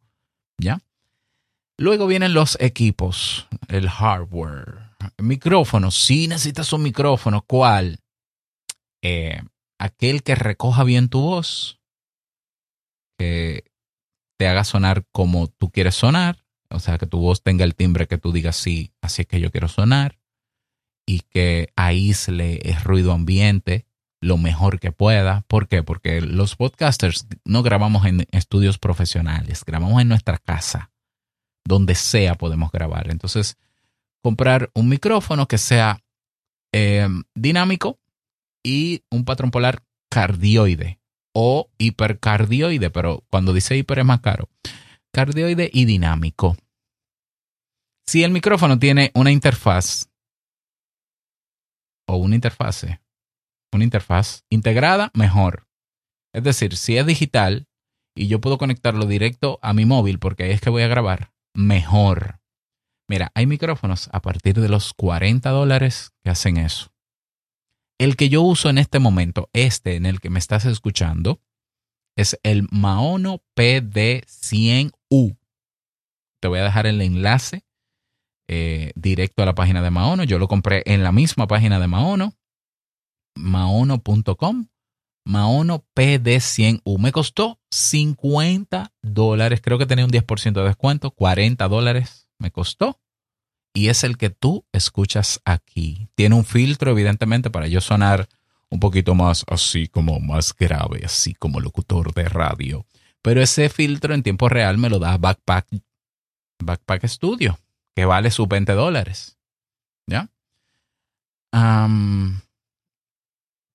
¿Ya? 0.58 0.82
Luego 1.78 2.06
vienen 2.08 2.34
los 2.34 2.58
equipos, 2.60 3.48
el 3.68 3.90
hardware. 3.90 4.92
Micrófono, 5.18 5.92
sí 5.92 6.28
necesitas 6.28 6.72
un 6.74 6.84
micrófono. 6.84 7.44
¿Cuál? 7.48 8.00
Eh, 9.02 9.42
aquel 9.80 10.24
que 10.24 10.36
recoja 10.36 10.84
bien 10.84 11.10
tu 11.10 11.22
voz, 11.22 11.80
que 13.18 13.66
te 14.38 14.48
haga 14.48 14.64
sonar 14.64 15.06
como 15.12 15.48
tú 15.48 15.72
quieres 15.72 15.96
sonar, 15.96 16.46
o 16.70 16.80
sea, 16.80 16.98
que 16.98 17.08
tu 17.08 17.20
voz 17.20 17.44
tenga 17.44 17.66
el 17.66 17.76
timbre 17.76 18.08
que 18.08 18.18
tú 18.18 18.32
digas, 18.32 18.56
sí, 18.56 18.94
así 19.02 19.24
es 19.24 19.28
que 19.28 19.40
yo 19.40 19.52
quiero 19.52 19.68
sonar, 19.68 20.20
y 21.06 21.22
que 21.22 21.70
aísle 21.76 22.60
el 22.64 22.76
ruido 22.82 23.12
ambiente 23.12 23.86
lo 24.22 24.38
mejor 24.38 24.80
que 24.80 24.92
pueda. 24.92 25.44
¿Por 25.48 25.68
qué? 25.68 25.84
Porque 25.84 26.22
los 26.22 26.56
podcasters 26.56 27.28
no 27.44 27.62
grabamos 27.62 28.06
en 28.06 28.26
estudios 28.32 28.80
profesionales, 28.80 29.64
grabamos 29.66 30.02
en 30.02 30.08
nuestra 30.08 30.38
casa, 30.38 30.92
donde 31.66 31.96
sea 31.96 32.36
podemos 32.36 32.72
grabar. 32.72 33.12
Entonces, 33.12 33.58
comprar 34.24 34.72
un 34.74 34.88
micrófono 34.88 35.48
que 35.48 35.58
sea 35.58 36.02
eh, 36.72 37.08
dinámico 37.36 38.00
y 38.64 39.04
un 39.12 39.26
patrón 39.26 39.52
polar 39.52 39.84
cardioide 40.10 41.00
o 41.34 41.70
hipercardioide, 41.78 42.90
pero 42.90 43.24
cuando 43.30 43.54
dice 43.54 43.76
hiper 43.76 44.00
es 44.00 44.06
más 44.06 44.22
caro. 44.22 44.50
Cardioide 45.12 45.70
y 45.72 45.86
dinámico. 45.86 46.56
Si 48.06 48.24
el 48.24 48.32
micrófono 48.32 48.80
tiene 48.80 49.12
una 49.14 49.32
interfaz 49.32 50.10
o 52.08 52.18
una 52.18 52.36
interfase, 52.36 53.02
una 53.74 53.84
interfaz 53.84 54.46
integrada, 54.50 55.12
mejor. 55.14 55.68
Es 56.34 56.44
decir, 56.44 56.76
si 56.76 56.98
es 56.98 57.06
digital 57.06 57.68
y 58.16 58.28
yo 58.28 58.42
puedo 58.42 58.58
conectarlo 58.58 59.06
directo 59.06 59.60
a 59.62 59.74
mi 59.74 59.86
móvil 59.86 60.20
porque 60.20 60.44
ahí 60.44 60.52
es 60.52 60.62
que 60.62 60.70
voy 60.70 60.84
a 60.84 60.88
grabar, 60.88 61.34
mejor. 61.54 62.40
Mira, 63.10 63.32
hay 63.36 63.46
micrófonos 63.46 64.10
a 64.12 64.22
partir 64.22 64.60
de 64.60 64.70
los 64.70 64.94
40 64.94 65.50
dólares 65.50 66.12
que 66.24 66.30
hacen 66.30 66.58
eso. 66.58 66.92
El 68.00 68.16
que 68.16 68.30
yo 68.30 68.42
uso 68.42 68.70
en 68.70 68.78
este 68.78 69.00
momento, 69.00 69.50
este 69.54 69.96
en 69.96 70.06
el 70.06 70.20
que 70.20 70.30
me 70.30 70.40
estás 70.40 70.66
escuchando, 70.66 71.42
es 72.16 72.40
el 72.44 72.68
Maono 72.72 73.44
PD100U. 73.58 75.38
Te 76.42 76.48
voy 76.48 76.60
a 76.60 76.64
dejar 76.64 76.86
el 76.86 77.02
enlace 77.02 77.64
eh, 78.48 78.92
directo 78.96 79.44
a 79.44 79.46
la 79.46 79.56
página 79.56 79.82
de 79.82 79.90
Maono. 79.90 80.24
Yo 80.24 80.40
lo 80.40 80.48
compré 80.48 80.84
en 80.86 81.04
la 81.04 81.12
misma 81.12 81.48
página 81.48 81.80
de 81.80 81.88
Maono, 81.88 82.34
maono.com. 83.36 84.68
Maono 85.26 85.86
PD100U. 85.96 87.00
Me 87.00 87.12
costó 87.12 87.60
50 87.72 88.92
dólares. 89.02 89.62
Creo 89.64 89.78
que 89.78 89.86
tenía 89.86 90.06
un 90.06 90.12
10% 90.12 90.54
de 90.54 90.64
descuento. 90.64 91.12
40 91.12 91.68
dólares 91.70 92.28
me 92.40 92.52
costó 92.52 93.00
y 93.74 93.90
es 93.90 94.04
el 94.04 94.18
que 94.18 94.30
tú 94.30 94.66
escuchas 94.72 95.42
aquí. 95.46 96.08
Tiene 96.16 96.36
un 96.36 96.46
filtro, 96.46 96.92
evidentemente, 96.92 97.50
para 97.50 97.68
yo 97.68 97.82
sonar 97.82 98.28
un 98.70 98.80
poquito 98.80 99.16
más 99.16 99.46
así 99.48 99.88
como 99.88 100.20
más 100.20 100.54
grave, 100.56 101.02
así 101.06 101.34
como 101.34 101.60
locutor 101.60 102.14
de 102.14 102.30
radio. 102.30 102.86
Pero 103.22 103.42
ese 103.42 103.70
filtro 103.70 104.14
en 104.14 104.24
tiempo 104.24 104.50
real 104.50 104.78
me 104.78 104.90
lo 104.90 105.00
da 105.00 105.18
Backpack, 105.18 105.68
Backpack 106.60 107.08
Studio, 107.08 107.58
que 107.96 108.06
vale 108.06 108.32
sus 108.32 108.48
20 108.48 108.74
dólares. 108.74 109.38
¿Ya? 110.08 110.30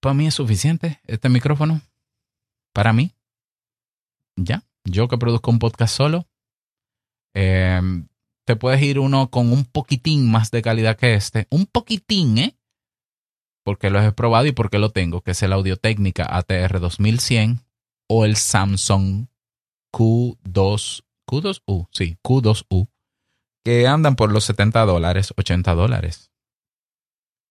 para 0.01 0.15
mí 0.15 0.27
es 0.27 0.35
suficiente 0.35 1.01
este 1.07 1.29
micrófono. 1.29 1.81
Para 2.73 2.93
mí. 2.93 3.13
¿Ya? 4.37 4.65
Yo 4.85 5.09
que 5.09 5.19
produzco 5.19 5.51
un 5.51 5.59
podcast 5.59 5.97
solo. 5.97 6.27
Eh, 7.35 7.81
te 8.45 8.57
puedes 8.57 8.83
ir 8.83 8.99
uno 8.99 9.31
con 9.31 9.53
un 9.53 9.65
poquitín 9.65 10.31
más 10.31 10.51
de 10.51 10.63
calidad 10.63 10.97
que 10.97 11.15
este. 11.15 11.47
Un 11.51 11.67
poquitín, 11.67 12.39
¿eh? 12.39 12.57
Porque 13.63 13.91
lo 13.91 14.03
he 14.03 14.11
probado 14.13 14.47
y 14.47 14.53
porque 14.53 14.79
lo 14.79 14.91
tengo, 14.91 15.21
que 15.21 15.33
es 15.33 15.43
el 15.43 15.53
Audio 15.53 15.77
Técnica 15.77 16.27
ATR 16.35 16.81
2100 16.81 17.61
o 18.09 18.25
el 18.25 18.37
Samsung 18.37 19.27
Q2, 19.93 21.05
Q2U, 21.27 21.89
sí, 21.93 22.17
Q2U, 22.25 22.89
que 23.69 23.87
andan 23.87 24.17
por 24.17 24.33
los 24.33 24.45
70 24.45 24.87
dólares, 24.87 25.35
80 25.37 25.75
dólares. 25.75 26.31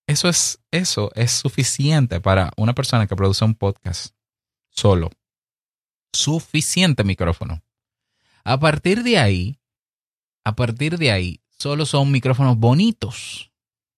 Eso 0.08 0.30
es, 0.30 0.60
eso 0.72 1.12
es 1.14 1.30
suficiente 1.30 2.20
para 2.20 2.52
una 2.58 2.74
persona 2.74 3.06
que 3.06 3.16
produce 3.16 3.46
un 3.46 3.54
podcast 3.54 4.16
solo. 4.72 5.12
Suficiente 6.12 7.04
micrófono. 7.04 7.62
A 8.44 8.60
partir 8.60 9.04
de 9.04 9.20
ahí, 9.20 9.60
a 10.44 10.56
partir 10.56 10.98
de 10.98 11.12
ahí, 11.12 11.40
solo 11.52 11.86
son 11.86 12.12
micrófonos 12.12 12.58
bonitos. 12.58 13.52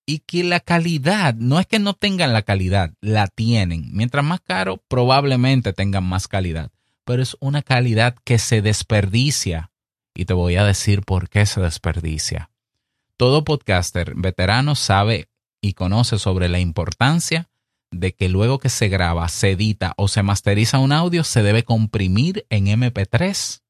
Y 0.05 0.19
que 0.19 0.43
la 0.43 0.59
calidad, 0.59 1.35
no 1.35 1.57
es 1.57 1.67
que 1.67 1.79
no 1.79 1.93
tengan 1.93 2.33
la 2.33 2.41
calidad, 2.41 2.95
la 2.99 3.27
tienen. 3.27 3.91
Mientras 3.93 4.25
más 4.25 4.41
caro, 4.41 4.83
probablemente 4.89 5.71
tengan 5.71 6.03
más 6.03 6.27
calidad. 6.27 6.69
Pero 7.05 7.23
es 7.23 7.37
una 7.39 7.61
calidad 7.61 8.17
que 8.25 8.39
se 8.39 8.61
desperdicia. 8.61 9.71
Y 10.19 10.25
te 10.25 10.33
voy 10.33 10.57
a 10.57 10.65
decir 10.65 11.03
por 11.03 11.29
qué 11.29 11.45
se 11.45 11.61
desperdicia. 11.61 12.51
Todo 13.15 13.45
podcaster 13.45 14.15
veterano 14.15 14.75
sabe 14.75 15.29
y 15.61 15.71
conoce 15.71 16.19
sobre 16.19 16.49
la 16.49 16.59
importancia 16.59 17.49
de 17.89 18.13
que 18.13 18.27
luego 18.27 18.59
que 18.59 18.67
se 18.67 18.89
graba, 18.89 19.29
se 19.29 19.51
edita 19.51 19.93
o 19.95 20.09
se 20.09 20.21
masteriza 20.21 20.79
un 20.79 20.91
audio, 20.91 21.23
se 21.23 21.41
debe 21.41 21.63
comprimir 21.63 22.45
en 22.49 22.65
MP3 22.65 23.61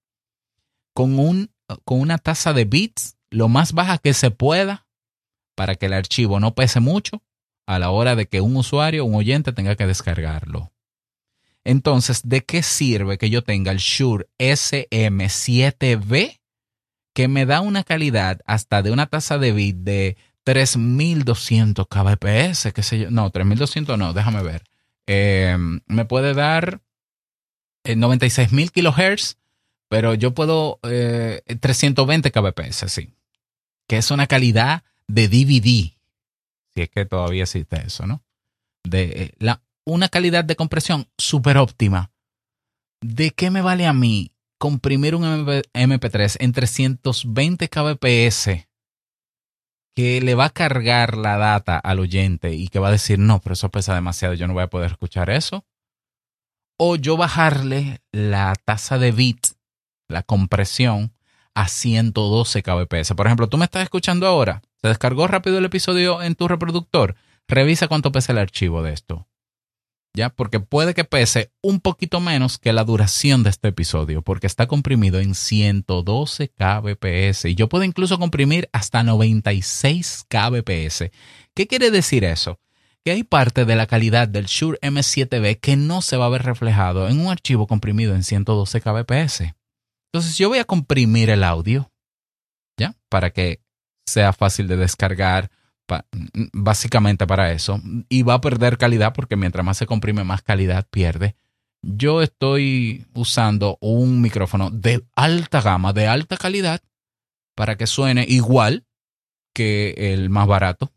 con 0.95 1.19
un 1.19 1.51
con 1.85 1.99
una 1.99 2.17
tasa 2.17 2.51
de 2.51 2.65
bits 2.65 3.15
lo 3.29 3.47
más 3.47 3.73
baja 3.73 3.99
que 3.99 4.15
se 4.15 4.31
pueda 4.31 4.87
para 5.53 5.75
que 5.75 5.85
el 5.85 5.93
archivo 5.93 6.39
no 6.39 6.55
pese 6.55 6.79
mucho 6.79 7.21
a 7.67 7.77
la 7.77 7.91
hora 7.91 8.15
de 8.15 8.27
que 8.27 8.41
un 8.41 8.57
usuario, 8.57 9.05
un 9.05 9.13
oyente 9.13 9.53
tenga 9.53 9.75
que 9.75 9.85
descargarlo. 9.85 10.71
Entonces, 11.63 12.27
¿de 12.27 12.43
qué 12.43 12.63
sirve 12.63 13.19
que 13.19 13.29
yo 13.29 13.43
tenga 13.43 13.71
el 13.71 13.77
Shure 13.77 14.27
SM7B 14.39 16.38
que 17.13 17.27
me 17.27 17.45
da 17.45 17.61
una 17.61 17.83
calidad 17.83 18.41
hasta 18.45 18.81
de 18.81 18.91
una 18.91 19.07
tasa 19.07 19.37
de 19.37 19.51
bit 19.51 19.77
de 19.77 20.17
3200 20.43 21.87
kbps, 21.87 22.73
qué 22.73 22.83
sé 22.83 22.99
yo? 22.99 23.11
No, 23.11 23.29
3200 23.29 23.97
no, 23.97 24.13
déjame 24.13 24.43
ver. 24.43 24.63
Eh, 25.07 25.57
me 25.87 26.05
puede 26.05 26.33
dar 26.33 26.81
96.000 27.83 28.65
eh, 28.65 28.69
kilohertz 28.69 29.39
pero 29.89 30.13
yo 30.13 30.33
puedo 30.33 30.79
320 30.81 32.29
eh, 32.29 32.31
kbps, 32.31 32.91
sí. 32.91 33.15
Que 33.87 33.97
es 33.97 34.11
una 34.11 34.27
calidad 34.27 34.83
de 35.07 35.27
DVD. 35.27 35.91
Si 36.73 36.81
es 36.81 36.89
que 36.89 37.05
todavía 37.05 37.43
existe 37.43 37.81
eso, 37.85 38.05
¿no? 38.05 38.23
De 38.83 39.03
eh, 39.03 39.33
la, 39.39 39.63
una 39.83 40.07
calidad 40.07 40.45
de 40.45 40.55
compresión 40.55 41.07
súper 41.17 41.57
óptima. 41.57 42.11
¿De 43.01 43.31
qué 43.31 43.49
me 43.49 43.61
vale 43.61 43.87
a 43.87 43.93
mí 43.93 44.31
comprimir 44.59 45.15
un 45.15 45.23
MP3 45.23 46.37
en 46.39 46.51
320 46.51 47.69
kbps 47.69 48.67
que 49.95 50.21
le 50.21 50.35
va 50.35 50.45
a 50.45 50.49
cargar 50.51 51.17
la 51.17 51.37
data 51.37 51.79
al 51.79 51.99
oyente 51.99 52.53
y 52.53 52.67
que 52.67 52.79
va 52.79 52.89
a 52.89 52.91
decir, 52.91 53.19
no, 53.19 53.39
pero 53.39 53.53
eso 53.53 53.69
pesa 53.69 53.95
demasiado, 53.95 54.33
yo 54.33 54.47
no 54.47 54.53
voy 54.53 54.63
a 54.63 54.69
poder 54.69 54.91
escuchar 54.91 55.29
eso? 55.29 55.65
O 56.77 56.95
yo 56.95 57.17
bajarle 57.17 58.01
la 58.11 58.53
tasa 58.63 58.97
de 58.97 59.11
bit 59.11 59.47
la 60.07 60.23
compresión 60.23 61.13
a 61.53 61.67
112 61.67 62.63
kbps. 62.63 63.13
Por 63.13 63.27
ejemplo, 63.27 63.49
tú 63.49 63.57
me 63.57 63.65
estás 63.65 63.83
escuchando 63.83 64.27
ahora, 64.27 64.61
se 64.81 64.87
descargó 64.87 65.27
rápido 65.27 65.57
el 65.57 65.65
episodio 65.65 66.21
en 66.21 66.35
tu 66.35 66.47
reproductor, 66.47 67.15
revisa 67.47 67.87
cuánto 67.87 68.11
pesa 68.11 68.33
el 68.33 68.37
archivo 68.37 68.83
de 68.83 68.93
esto. 68.93 69.28
¿Ya? 70.15 70.29
Porque 70.29 70.59
puede 70.59 70.93
que 70.93 71.03
pese 71.03 71.51
un 71.61 71.79
poquito 71.79 72.19
menos 72.19 72.57
que 72.57 72.73
la 72.73 72.83
duración 72.83 73.43
de 73.43 73.51
este 73.51 73.69
episodio, 73.69 74.21
porque 74.21 74.47
está 74.47 74.67
comprimido 74.67 75.19
en 75.19 75.35
112 75.35 76.49
kbps 76.49 77.45
y 77.45 77.55
yo 77.55 77.69
puedo 77.69 77.83
incluso 77.83 78.17
comprimir 78.17 78.69
hasta 78.73 79.03
96 79.03 80.25
kbps. 80.27 81.11
¿Qué 81.53 81.67
quiere 81.67 81.91
decir 81.91 82.23
eso? 82.23 82.59
Que 83.05 83.11
hay 83.11 83.23
parte 83.23 83.65
de 83.65 83.75
la 83.75 83.85
calidad 83.85 84.27
del 84.27 84.45
Shure 84.45 84.79
M7B 84.81 85.59
que 85.59 85.77
no 85.77 86.01
se 86.01 86.17
va 86.17 86.25
a 86.25 86.29
ver 86.29 86.43
reflejado 86.43 87.07
en 87.07 87.19
un 87.19 87.31
archivo 87.31 87.67
comprimido 87.67 88.15
en 88.15 88.23
112 88.23 88.81
kbps. 88.81 89.43
Entonces 90.11 90.37
yo 90.37 90.49
voy 90.49 90.57
a 90.57 90.65
comprimir 90.65 91.29
el 91.29 91.43
audio, 91.43 91.91
¿ya? 92.77 92.95
Para 93.09 93.29
que 93.29 93.61
sea 94.07 94.33
fácil 94.33 94.67
de 94.67 94.75
descargar, 94.75 95.51
básicamente 96.53 97.27
para 97.27 97.51
eso. 97.51 97.81
Y 98.09 98.23
va 98.23 98.35
a 98.35 98.41
perder 98.41 98.77
calidad 98.77 99.13
porque 99.13 99.35
mientras 99.35 99.65
más 99.65 99.77
se 99.77 99.85
comprime, 99.85 100.23
más 100.23 100.41
calidad 100.41 100.87
pierde. 100.89 101.35
Yo 101.81 102.21
estoy 102.21 103.05
usando 103.13 103.77
un 103.79 104.21
micrófono 104.21 104.69
de 104.69 105.05
alta 105.15 105.61
gama, 105.61 105.93
de 105.93 106.07
alta 106.07 106.37
calidad, 106.37 106.81
para 107.55 107.77
que 107.77 107.87
suene 107.87 108.25
igual 108.27 108.85
que 109.53 110.13
el 110.13 110.29
más 110.29 110.47
barato 110.47 110.91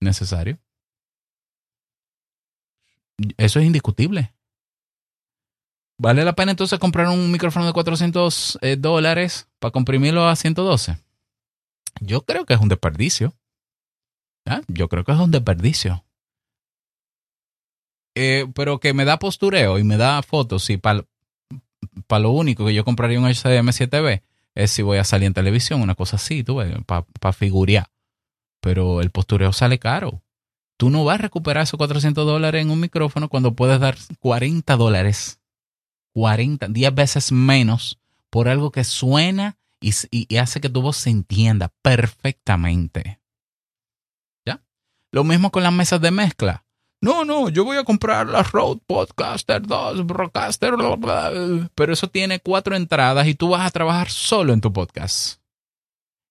necesario. 0.00 0.58
Eso 3.36 3.60
es 3.60 3.66
indiscutible. 3.66 4.32
¿Vale 5.98 6.24
la 6.24 6.34
pena 6.34 6.50
entonces 6.50 6.78
comprar 6.78 7.08
un 7.08 7.30
micrófono 7.30 7.66
de 7.66 7.72
400 7.72 8.58
eh, 8.60 8.76
dólares 8.76 9.48
para 9.60 9.70
comprimirlo 9.70 10.26
a 10.26 10.34
112? 10.34 10.98
Yo 12.00 12.22
creo 12.22 12.44
que 12.44 12.54
es 12.54 12.60
un 12.60 12.68
desperdicio. 12.68 13.32
Yo 14.68 14.88
creo 14.88 15.04
que 15.04 15.12
es 15.12 15.18
un 15.18 15.30
desperdicio. 15.30 16.04
eh, 18.14 18.46
pero 18.54 18.78
que 18.78 18.94
me 18.94 19.04
da 19.04 19.18
postureo 19.18 19.78
y 19.78 19.84
me 19.84 19.96
da 19.96 20.22
fotos 20.22 20.70
y 20.70 20.76
para 20.76 21.04
lo 22.10 22.30
único 22.30 22.64
que 22.66 22.74
yo 22.74 22.84
compraría 22.84 23.18
un 23.18 23.26
HDM7B 23.26 24.22
es 24.54 24.70
si 24.70 24.82
voy 24.82 24.98
a 24.98 25.04
salir 25.04 25.26
en 25.26 25.34
televisión, 25.34 25.82
una 25.82 25.94
cosa 25.96 26.16
así, 26.16 26.44
tú 26.44 26.60
para 26.86 27.02
pa 27.20 27.32
figurear. 27.32 27.90
Pero 28.60 29.00
el 29.00 29.10
postureo 29.10 29.52
sale 29.52 29.78
caro. 29.78 30.22
Tú 30.76 30.90
no 30.90 31.04
vas 31.04 31.16
a 31.18 31.22
recuperar 31.22 31.64
esos 31.64 31.76
400 31.76 32.24
dólares 32.24 32.62
en 32.62 32.70
un 32.70 32.80
micrófono 32.80 33.28
cuando 33.28 33.54
puedes 33.54 33.80
dar 33.80 33.96
40 34.20 34.76
dólares. 34.76 35.40
40, 36.12 36.68
10 36.68 36.94
veces 36.94 37.32
menos 37.32 37.98
por 38.30 38.48
algo 38.48 38.70
que 38.70 38.84
suena 38.84 39.56
y 39.80 40.36
hace 40.36 40.60
que 40.60 40.70
tu 40.70 40.80
voz 40.80 40.96
se 40.96 41.10
entienda 41.10 41.72
perfectamente. 41.82 43.20
Lo 45.14 45.22
mismo 45.22 45.52
con 45.52 45.62
las 45.62 45.72
mesas 45.72 46.00
de 46.00 46.10
mezcla. 46.10 46.64
No, 47.00 47.24
no, 47.24 47.48
yo 47.48 47.64
voy 47.64 47.76
a 47.76 47.84
comprar 47.84 48.26
la 48.26 48.42
Rode 48.42 48.80
Podcaster 48.84 49.62
2, 49.62 50.04
Broadcaster, 50.06 50.74
pero 51.76 51.92
eso 51.92 52.08
tiene 52.08 52.40
cuatro 52.40 52.74
entradas 52.74 53.24
y 53.28 53.36
tú 53.36 53.50
vas 53.50 53.64
a 53.64 53.70
trabajar 53.70 54.10
solo 54.10 54.52
en 54.52 54.60
tu 54.60 54.72
podcast. 54.72 55.38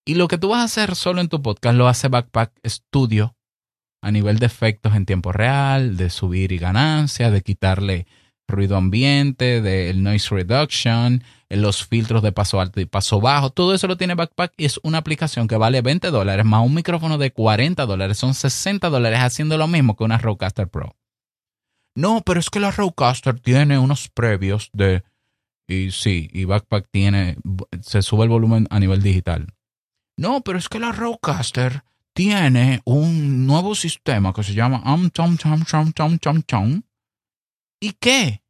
Y 0.05 0.15
lo 0.15 0.27
que 0.27 0.37
tú 0.37 0.49
vas 0.49 0.59
a 0.59 0.65
hacer 0.65 0.97
solo 0.97 1.21
en 1.21 1.29
tu 1.29 1.41
podcast 1.41 1.77
lo 1.77 1.87
hace 1.87 2.09
Backpack 2.09 2.51
Studio 2.67 3.37
a 4.01 4.11
nivel 4.11 4.37
de 4.37 4.47
efectos 4.47 4.93
en 4.95 5.05
tiempo 5.05 5.31
real, 5.31 5.95
de 5.95 6.09
subir 6.09 6.51
y 6.51 6.57
ganancia, 6.57 7.31
de 7.31 7.41
quitarle 7.41 8.05
ruido 8.47 8.77
ambiente, 8.77 9.61
del 9.61 10.03
noise 10.03 10.33
reduction, 10.33 11.23
los 11.49 11.85
filtros 11.85 12.23
de 12.23 12.31
paso 12.31 12.59
alto 12.59 12.79
y 12.79 12.85
paso 12.85 13.19
bajo. 13.21 13.51
Todo 13.51 13.73
eso 13.73 13.87
lo 13.87 13.97
tiene 13.97 14.15
Backpack 14.15 14.53
y 14.57 14.65
es 14.65 14.79
una 14.83 14.99
aplicación 14.99 15.47
que 15.47 15.57
vale 15.57 15.81
20 15.81 16.09
dólares 16.11 16.45
más 16.45 16.65
un 16.65 16.73
micrófono 16.73 17.17
de 17.17 17.31
40 17.31 17.85
dólares. 17.85 18.17
Son 18.17 18.33
60 18.33 18.89
dólares 18.89 19.19
haciendo 19.19 19.57
lo 19.57 19.67
mismo 19.67 19.95
que 19.95 20.03
una 20.03 20.17
Rodecaster 20.17 20.67
Pro. 20.67 20.95
No, 21.95 22.21
pero 22.25 22.39
es 22.39 22.49
que 22.49 22.59
la 22.59 22.71
Rodecaster 22.71 23.39
tiene 23.39 23.77
unos 23.77 24.09
previos 24.09 24.69
de... 24.73 25.03
Y 25.67 25.91
sí, 25.91 26.29
y 26.33 26.45
Backpack 26.45 26.87
tiene... 26.91 27.37
Se 27.81 28.01
sube 28.01 28.23
el 28.23 28.29
volumen 28.29 28.67
a 28.69 28.79
nivel 28.79 29.01
digital. 29.01 29.47
No, 30.17 30.41
pero 30.41 30.57
es 30.57 30.69
que 30.69 30.79
la 30.79 30.91
Rodecaster 30.91 31.83
tiene 32.13 32.81
un 32.85 33.45
nuevo 33.45 33.75
sistema 33.75 34.33
que 34.33 34.43
se 34.43 34.53
llama 34.53 34.81
Am 34.85 35.09
Tom 35.09 35.37
Tom 35.37 35.63
Tom 35.63 35.91
Tom 35.93 36.17
Tom 36.17 36.41
Tom. 36.43 36.81
¿Y 37.83 37.93
qué? 37.99 38.41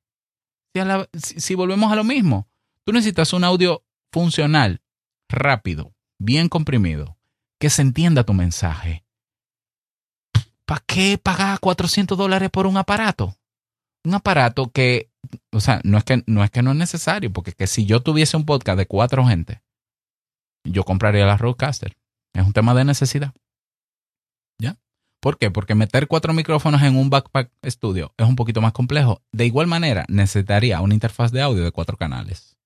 si 1.13 1.55
volvemos 1.55 1.91
a 1.91 1.95
lo 1.95 2.03
mismo, 2.03 2.47
Tú 2.85 2.91
necesitas 2.91 3.31
un 3.33 3.43
audio 3.43 3.83
funcional, 4.11 4.81
rápido, 5.29 5.93
bien 6.19 6.49
comprimido, 6.49 7.17
que 7.59 7.69
se 7.69 7.81
entienda 7.81 8.25
tu 8.25 8.33
mensaje. 8.33 9.05
¿Para 10.65 10.83
qué 10.85 11.17
pagar 11.17 11.59
400 11.59 12.17
dólares 12.17 12.49
por 12.49 12.67
un 12.67 12.77
aparato? 12.77 13.37
Un 14.03 14.15
aparato 14.15 14.69
que, 14.71 15.09
o 15.53 15.61
sea, 15.61 15.79
no 15.85 15.97
es 15.97 16.03
que 16.03 16.23
no 16.27 16.43
es, 16.43 16.51
que 16.51 16.61
no 16.61 16.71
es 16.71 16.77
necesario, 16.77 17.31
porque 17.31 17.53
que 17.53 17.67
si 17.67 17.85
yo 17.85 18.01
tuviese 18.01 18.35
un 18.35 18.45
podcast 18.45 18.77
de 18.77 18.85
cuatro 18.85 19.25
gente, 19.25 19.61
yo 20.65 20.83
compraría 20.83 21.25
la 21.25 21.37
Rodecaster. 21.37 21.95
Es 22.33 22.45
un 22.45 22.53
tema 22.53 22.73
de 22.73 22.83
necesidad. 22.83 23.33
¿Ya? 24.59 24.77
¿Por 25.23 25.37
qué? 25.37 25.49
Porque 25.49 25.73
meter 25.73 26.09
cuatro 26.09 26.33
micrófonos 26.33 26.81
en 26.81 26.97
un 26.97 27.09
backpack 27.09 27.49
studio 27.65 28.13
es 28.17 28.27
un 28.27 28.35
poquito 28.35 28.59
más 28.59 28.73
complejo. 28.73 29.21
De 29.31 29.45
igual 29.45 29.67
manera, 29.67 30.03
necesitaría 30.09 30.81
una 30.81 30.93
interfaz 30.93 31.31
de 31.31 31.41
audio 31.41 31.63
de 31.63 31.71
cuatro 31.71 31.95
canales. 31.95 32.57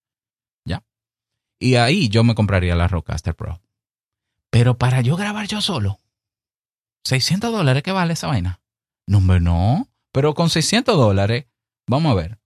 Y 1.59 1.75
ahí 1.75 2.07
yo 2.09 2.23
me 2.23 2.35
compraría 2.35 2.75
la 2.75 2.87
Rodecaster 2.87 3.35
Pro. 3.35 3.59
Pero 4.51 4.77
para 4.77 5.01
yo 5.01 5.15
grabar 5.15 5.47
yo 5.47 5.61
solo, 5.61 5.99
600 7.03 7.51
dólares, 7.51 7.83
¿qué 7.83 7.91
vale 7.91 8.13
esa 8.13 8.27
vaina? 8.27 8.61
No, 9.07 9.21
no. 9.21 9.87
Pero 10.11 10.33
con 10.33 10.49
600 10.49 10.95
dólares, 10.95 11.45
vamos 11.87 12.11
a 12.11 12.15
ver. 12.15 12.39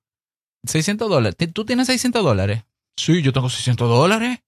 600 0.66 1.10
dólares. 1.10 1.52
¿Tú 1.54 1.66
tienes 1.66 1.88
600 1.88 2.24
dólares? 2.24 2.64
Sí, 2.96 3.22
yo 3.22 3.34
tengo 3.34 3.50
600 3.50 3.90
dólares. 3.90 4.40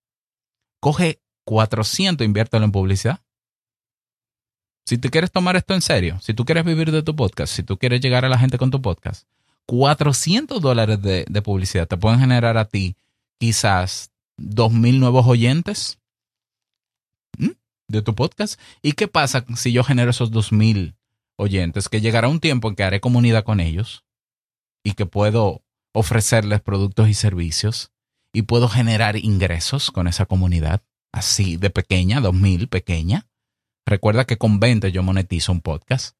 Coge 0.79 1.21
400, 1.45 2.25
inviértelo 2.25 2.63
en 2.63 2.71
publicidad. 2.71 3.21
Si 4.85 4.97
te 4.97 5.09
quieres 5.09 5.31
tomar 5.31 5.55
esto 5.55 5.73
en 5.73 5.81
serio, 5.81 6.19
si 6.21 6.33
tú 6.33 6.45
quieres 6.45 6.65
vivir 6.65 6.91
de 6.91 7.03
tu 7.03 7.15
podcast, 7.15 7.53
si 7.53 7.63
tú 7.63 7.77
quieres 7.77 8.01
llegar 8.01 8.25
a 8.25 8.29
la 8.29 8.37
gente 8.37 8.57
con 8.57 8.69
tu 8.69 8.81
podcast, 8.81 9.25
400 9.65 10.61
dólares 10.61 11.01
de, 11.01 11.41
publicidad 11.41 11.87
te 11.87 11.97
pueden 11.97 12.19
generar 12.19 12.57
a 12.57 12.65
ti 12.65 12.97
quizás 13.39 14.11
dos 14.37 14.71
mil 14.71 14.99
nuevos 14.99 15.25
oyentes 15.25 15.99
de 17.87 18.01
tu 18.01 18.15
podcast. 18.15 18.59
¿Y 18.81 18.93
qué 18.93 19.07
pasa 19.07 19.45
si 19.55 19.71
yo 19.71 19.83
genero 19.83 20.11
esos 20.11 20.31
dos 20.31 20.51
mil 20.51 20.95
oyentes? 21.37 21.87
Que 21.87 22.01
llegará 22.01 22.27
un 22.27 22.39
tiempo 22.39 22.67
en 22.67 22.75
que 22.75 22.83
haré 22.83 22.99
comunidad 22.99 23.43
con 23.43 23.59
ellos 23.59 24.03
y 24.83 24.93
que 24.93 25.05
puedo 25.05 25.61
ofrecerles 25.93 26.61
productos 26.61 27.07
y 27.07 27.13
servicios 27.13 27.91
y 28.33 28.43
puedo 28.43 28.67
generar 28.67 29.15
ingresos 29.15 29.91
con 29.91 30.07
esa 30.07 30.25
comunidad, 30.25 30.81
así 31.11 31.55
de 31.55 31.69
pequeña, 31.69 32.19
dos 32.19 32.33
mil, 32.33 32.67
pequeña. 32.67 33.27
Recuerda 33.85 34.25
que 34.25 34.37
con 34.37 34.59
20 34.59 34.91
yo 34.91 35.03
monetizo 35.03 35.51
un 35.51 35.61
podcast. 35.61 36.15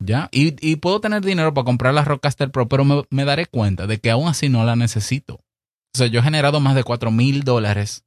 ¿Ya? 0.00 0.28
Y, 0.32 0.76
puedo 0.76 1.00
tener 1.00 1.24
dinero 1.24 1.54
para 1.54 1.64
comprar 1.64 1.94
la 1.94 2.04
Rockcaster 2.04 2.50
Pro, 2.50 2.68
pero 2.68 2.84
me, 2.84 3.24
daré 3.24 3.46
cuenta 3.46 3.86
de 3.86 4.00
que 4.00 4.10
aún 4.10 4.28
así 4.28 4.48
no 4.48 4.64
la 4.64 4.76
necesito. 4.76 5.36
O 5.36 5.98
sea, 5.98 6.08
yo 6.08 6.20
he 6.20 6.22
generado 6.22 6.60
más 6.60 6.74
de 6.74 6.84
4 6.84 7.10
mil 7.10 7.42
dólares. 7.42 8.04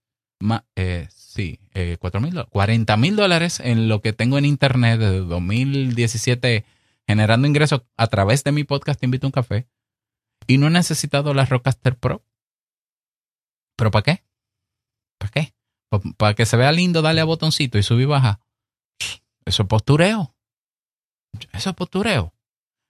Eh, 0.75 1.07
sí, 1.09 1.59
eh, 1.73 1.97
4 1.99 2.21
mil 2.21 2.45
40 2.49 2.97
mil 2.97 3.15
dólares 3.15 3.59
en 3.59 3.87
lo 3.87 4.01
que 4.01 4.13
tengo 4.13 4.37
en 4.37 4.45
internet 4.45 4.99
desde 4.99 5.19
2017 5.21 6.65
generando 7.07 7.47
ingresos 7.47 7.83
a 7.95 8.07
través 8.07 8.43
de 8.43 8.51
mi 8.51 8.63
podcast 8.65 8.99
Te 8.99 9.05
invito 9.05 9.25
a 9.25 9.29
un 9.29 9.31
café. 9.31 9.67
Y 10.45 10.57
no 10.57 10.67
he 10.67 10.69
necesitado 10.69 11.33
la 11.33 11.45
Rockcaster 11.45 11.97
Pro. 11.97 12.23
¿Pero 13.75 13.91
para 13.91 14.03
qué? 14.03 14.23
¿Para 15.17 15.31
qué? 15.31 15.53
Para 16.17 16.35
que 16.35 16.45
se 16.45 16.57
vea 16.57 16.71
lindo, 16.71 17.01
dale 17.01 17.21
a 17.21 17.25
botoncito 17.25 17.77
y 17.77 17.83
subir 17.83 18.03
y 18.03 18.05
baja. 18.05 18.39
Eso 19.47 19.63
es 19.63 19.69
postureo. 19.69 20.35
Eso 21.53 21.69
es 21.69 21.75
postureo. 21.75 22.33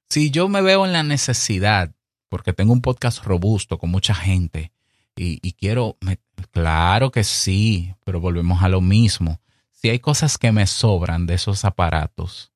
Si 0.10 0.32
yo 0.32 0.50
me 0.50 0.62
veo 0.62 0.86
en 0.86 0.93
la 0.93 1.04
necesidad, 1.04 1.93
porque 2.30 2.52
tengo 2.52 2.74
un 2.74 2.82
podcast 2.82 3.24
robusto 3.24 3.78
con 3.78 3.91
mucha 3.91 4.15
gente, 4.15 4.72
y, 5.15 5.54
quiero, 5.54 5.98
claro 6.52 7.12
que 7.12 7.24
sí, 7.24 7.96
pero 8.04 8.20
volvemos 8.20 8.62
a 8.62 8.70
lo 8.70 8.82
mismo. 8.82 9.41
Si 9.72 9.89
hay 9.89 10.00
cosas 10.00 10.38
que 10.38 10.52
me 10.52 10.67
sobran 10.67 11.26
de 11.26 11.36
esos 11.36 11.65
aparatos, 11.65 12.52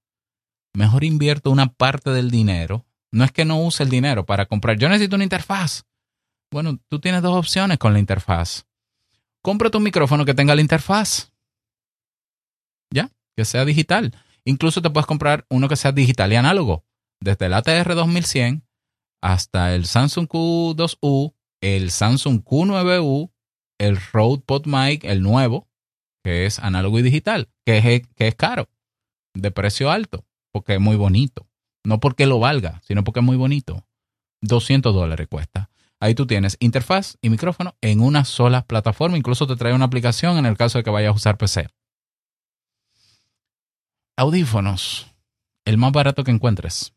mejor 0.74 1.04
invierto 1.04 1.50
una 1.50 1.74
parte 1.74 2.12
del 2.12 2.30
dinero. 2.30 2.86
No 3.12 3.24
es 3.24 3.32
que 3.32 3.46
no 3.46 3.62
use 3.62 3.84
el 3.84 3.90
dinero 3.90 4.26
para 4.26 4.46
comprar. 4.46 4.78
Yo 4.78 4.90
necesito 4.90 5.16
una 5.16 5.26
interfaz. 5.26 5.86
Bueno, 6.52 6.80
tú 6.88 7.00
tienes 7.00 7.22
dos 7.22 7.36
opciones 7.36 7.78
con 7.78 7.94
la 7.94 8.00
interfaz. 8.00 8.66
Compra 9.42 9.70
tu 9.70 9.80
micrófono 9.80 10.24
que 10.24 10.34
tenga 10.34 10.56
la 10.56 10.62
interfaz. 10.62 11.31
Que 13.36 13.46
sea 13.46 13.65
digital. 13.65 14.13
Incluso 14.46 14.82
te 14.82 14.89
puedes 14.89 15.08
comprar 15.08 15.46
uno 15.50 15.70
que 15.70 15.76
sea 15.76 15.91
digital 15.91 16.32
y 16.34 16.36
análogo. 16.36 16.86
Desde 17.22 17.46
el 17.46 17.54
ATR 17.54 17.96
2100 17.96 18.63
hasta 19.22 19.76
el 19.76 19.86
Samsung 19.86 20.28
Q2U 20.28 21.34
el 21.62 21.91
Samsung 21.91 22.44
Q9U, 22.44 23.32
el 23.80 23.98
Rode 24.12 24.41
PodMic, 24.46 25.04
el 25.06 25.22
nuevo, 25.22 25.70
que 26.24 26.46
es 26.46 26.60
análogo 26.60 27.00
y 27.00 27.04
digital, 27.04 27.50
que 27.65 27.78
es, 27.78 28.08
que 28.15 28.28
es 28.28 28.36
caro, 28.36 28.70
de 29.34 29.52
precio 29.52 29.91
alto, 29.91 30.26
porque 30.52 30.74
es 30.74 30.80
muy 30.80 30.96
bonito. 30.96 31.48
No 31.84 32.00
porque 32.00 32.26
lo 32.26 32.39
valga, 32.39 32.82
sino 32.84 33.04
porque 33.04 33.22
es 33.22 33.26
muy 33.26 33.38
bonito. 33.38 33.86
200 34.41 34.94
dólares 34.94 35.28
cuesta. 35.28 35.70
Ahí 36.00 36.15
tú 36.15 36.26
tienes 36.26 36.58
interfaz 36.60 37.17
y 37.22 37.30
micrófono 37.30 37.76
en 37.82 38.02
una 38.02 38.26
sola 38.26 38.65
plataforma. 38.65 39.17
Incluso 39.17 39.48
te 39.48 39.56
trae 39.56 39.74
una 39.74 39.86
aplicación 39.86 40.38
en 40.38 40.48
el 40.48 40.58
caso 40.58 40.80
de 40.80 40.84
que 40.84 40.89
vayas 40.89 41.10
a 41.10 41.15
usar 41.15 41.38
PC. 41.38 41.67
Audífonos. 44.22 45.08
El 45.66 45.80
más 45.80 45.92
barato 45.92 46.24
que 46.24 46.30
encuentres. 46.30 46.94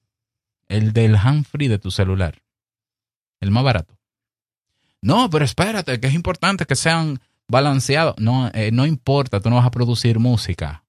El 0.69 0.93
del 0.93 1.17
handfree 1.17 1.71
de 1.71 1.79
tu 1.79 1.91
celular. 1.91 2.43
El 3.41 3.51
más 3.51 3.65
barato. 3.65 3.99
No, 5.01 5.31
pero 5.31 5.47
espérate, 5.47 5.99
que 6.01 6.09
es 6.09 6.13
importante 6.13 6.67
que 6.67 6.77
sean 6.77 7.23
balanceados. 7.49 8.17
No, 8.19 8.51
eh, 8.53 8.73
no 8.73 8.85
importa, 8.85 9.41
tú 9.41 9.49
no 9.49 9.57
vas 9.57 9.65
a 9.65 9.71
producir 9.71 10.19
música. 10.19 10.85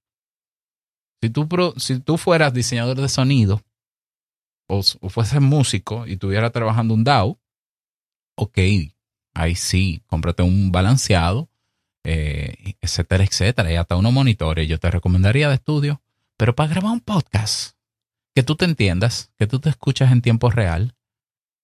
Si 1.21 1.29
tú, 1.29 1.47
si 1.77 1.99
tú 2.01 2.17
fueras 2.17 2.53
diseñador 2.53 2.99
de 2.99 3.07
sonido 3.07 3.61
o, 4.67 4.83
fueses 4.83 5.39
músico 5.39 6.05
y 6.05 6.13
estuvieras 6.13 6.51
trabajando 6.51 6.95
un 6.95 7.05
DAO, 7.05 7.39
ok, 8.35 8.57
ahí 9.33 9.55
sí, 9.55 10.03
cómprate 10.07 10.43
un 10.43 10.73
balanceado, 10.73 11.47
eh, 12.03 12.75
etcétera, 12.81 13.23
etcétera, 13.23 13.71
y 13.71 13.75
hasta 13.77 13.95
unos 13.95 14.11
monitores. 14.11 14.67
Yo 14.67 14.77
te 14.81 14.91
recomendaría 14.91 15.47
de 15.47 15.55
estudio, 15.55 16.01
pero 16.37 16.55
para 16.55 16.69
grabar 16.69 16.91
un 16.91 16.99
podcast, 16.99 17.75
que 18.35 18.43
tú 18.43 18.55
te 18.55 18.65
entiendas, 18.65 19.31
que 19.37 19.47
tú 19.47 19.59
te 19.59 19.69
escuchas 19.69 20.11
en 20.11 20.21
tiempo 20.21 20.49
real, 20.49 20.95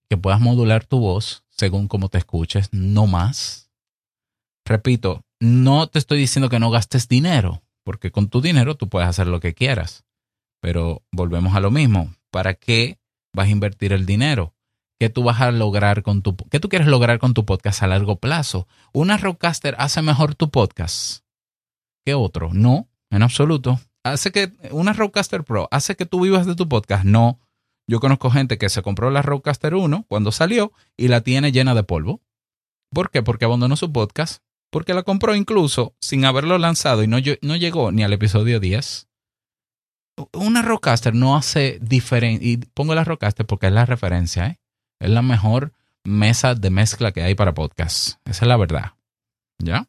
que 0.08 0.16
puedas 0.16 0.40
modular 0.40 0.84
tu 0.84 1.00
voz, 1.00 1.44
según 1.50 1.88
cómo 1.88 2.08
te 2.08 2.18
escuches, 2.18 2.68
no 2.72 3.06
más. 3.06 3.70
Repito, 4.64 5.24
no 5.40 5.88
te 5.88 5.98
estoy 5.98 6.18
diciendo 6.18 6.48
que 6.48 6.58
no 6.58 6.70
gastes 6.70 7.08
dinero, 7.08 7.62
porque 7.84 8.10
con 8.10 8.28
tu 8.28 8.40
dinero 8.40 8.76
tú 8.76 8.88
puedes 8.88 9.08
hacer 9.08 9.26
lo 9.26 9.40
que 9.40 9.54
quieras. 9.54 10.04
Pero 10.60 11.02
volvemos 11.10 11.54
a 11.54 11.60
lo 11.60 11.70
mismo. 11.70 12.14
¿Para 12.30 12.54
qué 12.54 12.98
vas 13.34 13.48
a 13.48 13.50
invertir 13.50 13.92
el 13.92 14.06
dinero? 14.06 14.54
¿Qué 14.98 15.10
tú 15.10 15.24
vas 15.24 15.40
a 15.40 15.50
lograr 15.50 16.02
con 16.02 16.22
tu 16.22 16.36
qué 16.36 16.60
tú 16.60 16.68
quieres 16.68 16.86
lograr 16.86 17.18
con 17.18 17.34
tu 17.34 17.44
podcast 17.44 17.82
a 17.82 17.88
largo 17.88 18.16
plazo? 18.16 18.68
¿Una 18.92 19.16
Rockcaster 19.16 19.74
hace 19.78 20.00
mejor 20.00 20.36
tu 20.36 20.50
podcast 20.50 21.24
que 22.04 22.14
otro? 22.14 22.50
No, 22.52 22.88
en 23.10 23.22
absoluto. 23.22 23.80
¿Hace 24.04 24.32
que 24.32 24.52
una 24.70 24.92
Rockcaster 24.92 25.44
Pro 25.44 25.68
hace 25.70 25.96
que 25.96 26.06
tú 26.06 26.20
vivas 26.20 26.46
de 26.46 26.54
tu 26.54 26.68
podcast? 26.68 27.04
No. 27.04 27.38
Yo 27.88 28.00
conozco 28.00 28.30
gente 28.30 28.58
que 28.58 28.68
se 28.68 28.82
compró 28.82 29.10
la 29.10 29.22
Rockcaster 29.22 29.74
1 29.74 30.06
cuando 30.08 30.32
salió 30.32 30.72
y 30.96 31.08
la 31.08 31.20
tiene 31.20 31.52
llena 31.52 31.74
de 31.74 31.82
polvo. 31.82 32.20
¿Por 32.92 33.10
qué? 33.10 33.22
Porque 33.22 33.44
abandonó 33.44 33.76
su 33.76 33.92
podcast. 33.92 34.42
Porque 34.70 34.94
la 34.94 35.02
compró 35.02 35.34
incluso 35.34 35.94
sin 36.00 36.24
haberlo 36.24 36.58
lanzado 36.58 37.02
y 37.02 37.06
no, 37.06 37.18
no 37.42 37.56
llegó 37.56 37.92
ni 37.92 38.02
al 38.02 38.12
episodio 38.12 38.58
10 38.58 39.08
una 40.32 40.62
Rockcaster 40.62 41.14
no 41.14 41.36
hace 41.36 41.78
diferencia. 41.80 42.46
Y 42.48 42.56
pongo 42.58 42.94
la 42.94 43.04
Rockcaster 43.04 43.46
porque 43.46 43.66
es 43.66 43.72
la 43.72 43.86
referencia, 43.86 44.46
¿eh? 44.46 44.60
Es 45.00 45.10
la 45.10 45.22
mejor 45.22 45.72
mesa 46.04 46.54
de 46.54 46.70
mezcla 46.70 47.12
que 47.12 47.22
hay 47.22 47.34
para 47.34 47.54
podcast. 47.54 48.18
Esa 48.24 48.44
es 48.44 48.48
la 48.48 48.56
verdad. 48.56 48.92
¿Ya? 49.58 49.88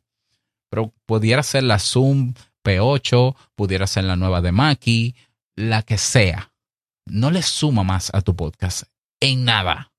Pero 0.70 0.94
pudiera 1.06 1.44
ser 1.44 1.64
la 1.64 1.80
Zoom 1.80 2.34
P8, 2.64 3.36
pudiera 3.56 3.88
ser 3.88 4.06
la 4.06 4.16
nueva 4.16 4.42
de 4.42 4.52
Mackie, 4.52 5.16
la 5.56 5.84
que 5.84 5.98
sea. 5.98 6.54
No 7.06 7.32
le 7.32 7.42
suma 7.42 7.84
más 7.84 8.10
a 8.14 8.22
tu 8.22 8.36
podcast. 8.36 8.84
En 9.20 9.46
nada. 9.46 9.92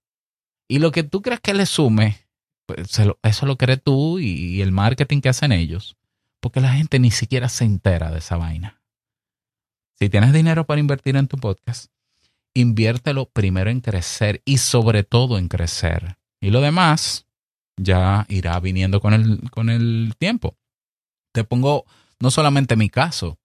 Y 0.68 0.78
lo 0.78 0.90
que 0.92 1.02
tú 1.02 1.22
creas 1.22 1.40
que 1.40 1.54
le 1.54 1.66
sume, 1.66 2.26
pues 2.66 2.98
eso 3.22 3.46
lo 3.46 3.56
crees 3.58 3.82
tú 3.82 4.18
y 4.18 4.62
el 4.62 4.72
marketing 4.72 5.20
que 5.20 5.28
hacen 5.28 5.52
ellos. 5.52 5.96
Porque 6.40 6.60
la 6.60 6.72
gente 6.72 6.98
ni 6.98 7.10
siquiera 7.10 7.48
se 7.48 7.64
entera 7.64 8.10
de 8.10 8.18
esa 8.18 8.36
vaina. 8.36 8.82
Si 9.98 10.08
tienes 10.08 10.32
dinero 10.32 10.66
para 10.66 10.80
invertir 10.80 11.16
en 11.16 11.28
tu 11.28 11.36
podcast, 11.36 11.90
inviértelo 12.52 13.26
primero 13.26 13.70
en 13.70 13.80
crecer 13.80 14.42
y 14.44 14.58
sobre 14.58 15.04
todo 15.04 15.38
en 15.38 15.48
crecer. 15.48 16.16
Y 16.40 16.50
lo 16.50 16.60
demás 16.60 17.26
ya 17.76 18.26
irá 18.28 18.58
viniendo 18.60 19.00
con 19.00 19.14
el, 19.14 19.50
con 19.50 19.70
el 19.70 20.14
tiempo. 20.18 20.56
Te 21.32 21.44
pongo 21.44 21.84
no 22.20 22.30
solamente 22.30 22.76
mi 22.76 22.88
caso. 22.88 23.38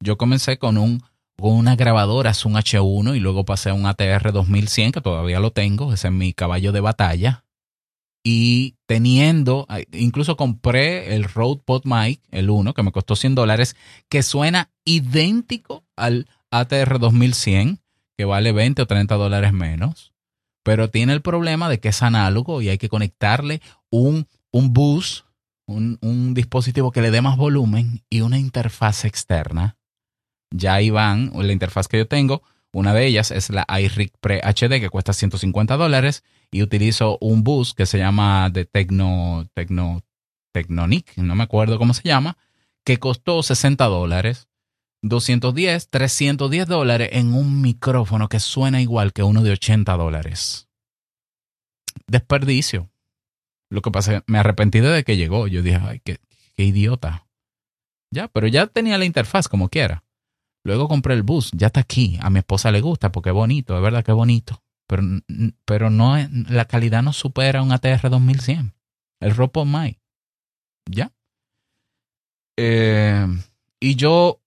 Yo 0.00 0.16
comencé 0.16 0.58
con, 0.58 0.76
un, 0.78 1.02
con 1.38 1.52
una 1.52 1.76
grabadora, 1.76 2.32
un 2.44 2.54
H1 2.54 3.16
y 3.16 3.20
luego 3.20 3.44
pasé 3.44 3.70
a 3.70 3.74
un 3.74 3.86
ATR 3.86 4.32
2100 4.32 4.92
que 4.92 5.00
todavía 5.00 5.40
lo 5.40 5.50
tengo, 5.52 5.92
ese 5.92 6.08
es 6.08 6.14
mi 6.14 6.32
caballo 6.32 6.72
de 6.72 6.80
batalla. 6.80 7.44
Y 8.26 8.76
teniendo, 8.86 9.66
incluso 9.92 10.36
compré 10.36 11.14
el 11.14 11.24
Rode 11.24 11.60
PodMic, 11.64 12.22
el 12.30 12.48
1, 12.48 12.72
que 12.72 12.82
me 12.82 12.90
costó 12.90 13.16
100 13.16 13.34
dólares, 13.34 13.76
que 14.08 14.22
suena 14.22 14.70
idéntico 14.86 15.84
al 15.94 16.26
ATR 16.50 16.98
2100, 16.98 17.80
que 18.16 18.24
vale 18.24 18.52
20 18.52 18.80
o 18.80 18.86
30 18.86 19.14
dólares 19.16 19.52
menos, 19.52 20.14
pero 20.62 20.88
tiene 20.88 21.12
el 21.12 21.20
problema 21.20 21.68
de 21.68 21.80
que 21.80 21.88
es 21.88 22.02
análogo 22.02 22.62
y 22.62 22.70
hay 22.70 22.78
que 22.78 22.88
conectarle 22.88 23.60
un, 23.90 24.26
un 24.50 24.72
bus, 24.72 25.23
un, 25.66 25.98
un 26.00 26.34
dispositivo 26.34 26.92
que 26.92 27.02
le 27.02 27.10
dé 27.10 27.20
más 27.20 27.36
volumen 27.36 28.02
y 28.10 28.20
una 28.20 28.38
interfaz 28.38 29.04
externa. 29.04 29.76
Ya 30.50 30.74
ahí 30.74 30.90
van, 30.90 31.32
la 31.34 31.52
interfaz 31.52 31.88
que 31.88 31.98
yo 31.98 32.06
tengo, 32.06 32.42
una 32.74 32.92
de 32.92 33.06
ellas 33.06 33.30
es 33.30 33.50
la 33.50 33.64
iRig 33.68 34.12
Pre 34.20 34.40
HD 34.40 34.80
que 34.80 34.90
cuesta 34.90 35.12
150 35.12 35.76
dólares 35.76 36.24
y 36.50 36.62
utilizo 36.62 37.18
un 37.20 37.44
bus 37.44 37.72
que 37.72 37.86
se 37.86 37.98
llama 37.98 38.50
de 38.50 38.64
Tecno, 38.64 39.46
Tecno, 39.54 40.02
Tecnonic, 40.52 41.16
no 41.16 41.36
me 41.36 41.44
acuerdo 41.44 41.78
cómo 41.78 41.94
se 41.94 42.02
llama, 42.02 42.36
que 42.84 42.98
costó 42.98 43.42
60 43.42 43.84
dólares. 43.86 44.48
210, 45.02 45.90
310 45.90 46.66
dólares 46.66 47.10
en 47.12 47.34
un 47.34 47.60
micrófono 47.60 48.28
que 48.28 48.40
suena 48.40 48.80
igual 48.80 49.12
que 49.12 49.22
uno 49.22 49.42
de 49.42 49.52
80 49.52 49.96
dólares. 49.96 50.68
Desperdicio. 52.06 52.90
Lo 53.74 53.82
que 53.82 53.90
pasa 53.90 54.14
es 54.14 54.20
que 54.20 54.32
me 54.32 54.38
arrepentí 54.38 54.80
de 54.80 55.02
que 55.04 55.16
llegó. 55.16 55.48
Yo 55.48 55.62
dije, 55.62 55.80
ay, 55.82 56.00
qué, 56.04 56.20
qué 56.56 56.64
idiota. 56.64 57.26
Ya, 58.12 58.28
pero 58.28 58.46
ya 58.46 58.68
tenía 58.68 58.98
la 58.98 59.04
interfaz 59.04 59.48
como 59.48 59.68
quiera. 59.68 60.04
Luego 60.64 60.88
compré 60.88 61.14
el 61.14 61.24
bus, 61.24 61.50
ya 61.52 61.66
está 61.66 61.80
aquí. 61.80 62.18
A 62.22 62.30
mi 62.30 62.38
esposa 62.38 62.70
le 62.70 62.80
gusta 62.80 63.10
porque 63.10 63.30
es 63.30 63.34
bonito, 63.34 63.76
es 63.76 63.82
verdad 63.82 64.04
que 64.04 64.12
es 64.12 64.16
bonito. 64.16 64.62
Pero, 64.86 65.02
pero 65.64 65.90
no 65.90 66.16
la 66.48 66.66
calidad 66.66 67.02
no 67.02 67.12
supera 67.12 67.62
un 67.62 67.72
ATR 67.72 68.08
2100. 68.08 68.74
El 69.20 69.34
Ropo 69.34 69.64
Mai. 69.64 69.98
¿Ya? 70.88 71.12
Eh, 72.56 73.26
y 73.80 73.96
yo 73.96 74.40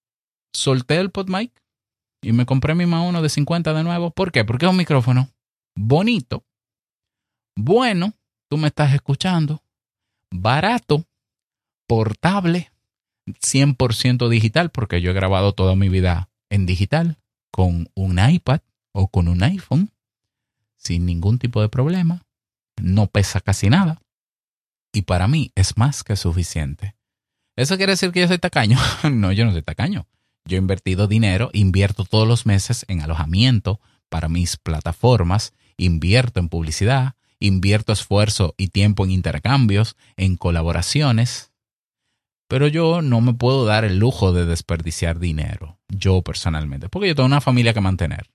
solté 0.53 0.97
el 0.97 1.11
PodMic 1.11 1.51
y 2.21 2.31
me 2.31 2.45
compré 2.45 2.75
mi 2.75 2.85
más 2.85 3.07
uno 3.07 3.21
de 3.21 3.29
50 3.29 3.73
de 3.73 3.83
nuevo. 3.83 4.11
¿Por 4.11 4.31
qué? 4.31 4.45
Porque 4.45 4.65
es 4.65 4.71
un 4.71 4.77
micrófono 4.77 5.29
bonito, 5.75 6.43
bueno, 7.55 8.13
tú 8.49 8.57
me 8.57 8.67
estás 8.67 8.93
escuchando, 8.93 9.63
barato, 10.31 11.05
portable, 11.87 12.71
100% 13.25 14.29
digital, 14.29 14.71
porque 14.71 15.01
yo 15.01 15.11
he 15.11 15.13
grabado 15.13 15.53
toda 15.53 15.75
mi 15.75 15.89
vida 15.89 16.29
en 16.49 16.65
digital, 16.65 17.17
con 17.51 17.89
un 17.93 18.19
iPad 18.19 18.61
o 18.93 19.07
con 19.07 19.27
un 19.27 19.43
iPhone, 19.43 19.91
sin 20.77 21.05
ningún 21.05 21.39
tipo 21.39 21.61
de 21.61 21.69
problema, 21.69 22.25
no 22.81 23.07
pesa 23.07 23.41
casi 23.41 23.69
nada, 23.69 24.01
y 24.93 25.03
para 25.03 25.27
mí 25.27 25.51
es 25.55 25.77
más 25.77 26.03
que 26.03 26.15
suficiente. 26.15 26.95
¿Eso 27.55 27.75
quiere 27.77 27.93
decir 27.93 28.11
que 28.11 28.21
yo 28.21 28.27
soy 28.27 28.37
tacaño? 28.37 28.77
no, 29.11 29.31
yo 29.31 29.45
no 29.45 29.51
soy 29.51 29.63
tacaño. 29.63 30.07
Yo 30.45 30.55
he 30.55 30.59
invertido 30.59 31.07
dinero, 31.07 31.49
invierto 31.53 32.05
todos 32.05 32.27
los 32.27 32.45
meses 32.45 32.85
en 32.87 33.01
alojamiento 33.01 33.81
para 34.09 34.29
mis 34.29 34.55
plataformas, 34.55 35.53
invierto 35.75 36.39
en 36.39 36.47
publicidad, 36.47 37.16
invierto 37.39 37.93
esfuerzo 37.93 38.53
y 38.57 38.69
tiempo 38.69 39.05
en 39.05 39.11
intercambios, 39.11 39.95
en 40.15 40.37
colaboraciones. 40.37 41.51
Pero 42.49 42.67
yo 42.67 43.01
no 43.01 43.21
me 43.21 43.33
puedo 43.33 43.65
dar 43.65 43.83
el 43.83 43.99
lujo 43.99 44.31
de 44.31 44.45
desperdiciar 44.45 45.19
dinero, 45.19 45.79
yo 45.89 46.21
personalmente, 46.21 46.89
porque 46.89 47.09
yo 47.09 47.15
tengo 47.15 47.27
una 47.27 47.41
familia 47.41 47.73
que 47.73 47.81
mantener. 47.81 48.31